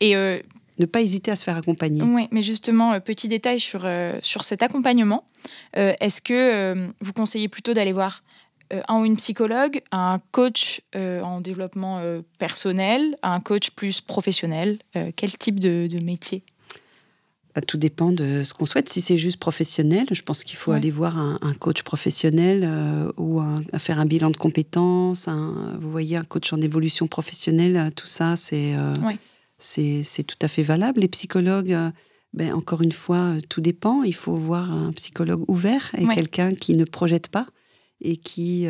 [0.00, 0.40] Et euh,
[0.78, 2.02] ne pas hésiter à se faire accompagner.
[2.02, 5.24] Oui, mais justement, euh, petit détail sur, euh, sur cet accompagnement.
[5.74, 8.22] Est-ce que vous conseillez plutôt d'aller voir
[8.88, 12.00] un ou une psychologue, un coach en développement
[12.38, 14.78] personnel, un coach plus professionnel
[15.16, 16.42] Quel type de métier?
[17.54, 18.88] Bah, tout dépend de ce qu'on souhaite.
[18.88, 23.42] Si c'est juste professionnel, je pense qu'il faut aller voir un, coach professionnel euh, ou
[23.78, 25.28] faire un bilan de compétences.
[25.28, 28.96] vous voyez, un coach en évolution professionnelle, euh, tout ça, euh,
[29.58, 31.02] c'est c'est tout à fait valable.
[31.02, 31.76] Les psychologues,
[32.32, 34.02] ben, encore une fois, tout dépend.
[34.02, 37.46] Il faut voir un psychologue ouvert et quelqu'un qui ne projette pas
[38.02, 38.68] et qui,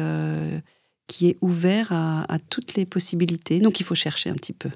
[1.08, 3.60] qui est ouvert à, à, toutes les possibilités.
[3.60, 4.70] Donc il faut chercher un petit peu.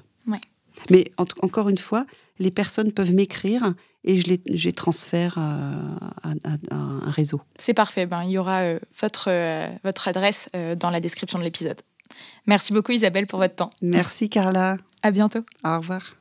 [0.89, 2.05] Mais encore une fois,
[2.39, 5.71] les personnes peuvent m'écrire et je les, transfère euh,
[6.23, 7.41] à, un réseau.
[7.57, 8.05] C'est parfait.
[8.05, 10.49] Ben, il y aura euh, votre, euh, votre adresse
[10.79, 11.81] dans la description de l'épisode.
[12.45, 13.71] Merci beaucoup Isabelle pour votre temps.
[13.81, 14.77] Merci Carla.
[15.03, 15.43] À bientôt.
[15.63, 16.17] Au revoir.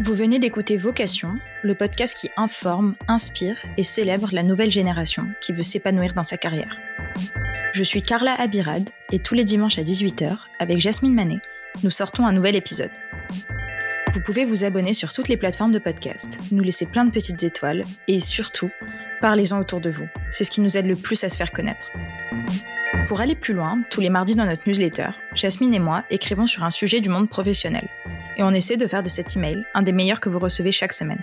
[0.00, 5.52] Vous venez d'écouter Vocation, le podcast qui informe, inspire et célèbre la nouvelle génération qui
[5.52, 6.78] veut s'épanouir dans sa carrière.
[7.72, 11.40] Je suis Carla Abirad et tous les dimanches à 18h, avec Jasmine Manet,
[11.82, 12.92] nous sortons un nouvel épisode.
[14.12, 17.42] Vous pouvez vous abonner sur toutes les plateformes de podcast, nous laisser plein de petites
[17.42, 18.70] étoiles et surtout,
[19.20, 20.06] parlez-en autour de vous.
[20.30, 21.90] C'est ce qui nous aide le plus à se faire connaître.
[23.06, 26.64] Pour aller plus loin, tous les mardis dans notre newsletter, Jasmine et moi écrivons sur
[26.64, 27.88] un sujet du monde professionnel
[28.36, 30.92] et on essaie de faire de cet email un des meilleurs que vous recevez chaque
[30.92, 31.22] semaine.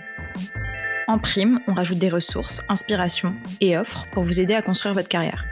[1.08, 5.08] En prime, on rajoute des ressources, inspirations et offres pour vous aider à construire votre
[5.08, 5.46] carrière.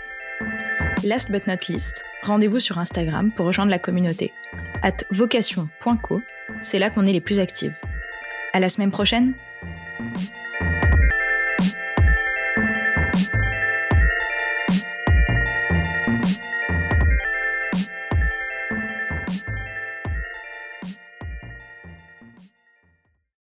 [1.04, 4.32] Last but not least, rendez-vous sur Instagram pour rejoindre la communauté.
[4.82, 6.20] At vocation.co,
[6.60, 7.74] c'est là qu'on est les plus actives.
[8.52, 9.34] À la semaine prochaine!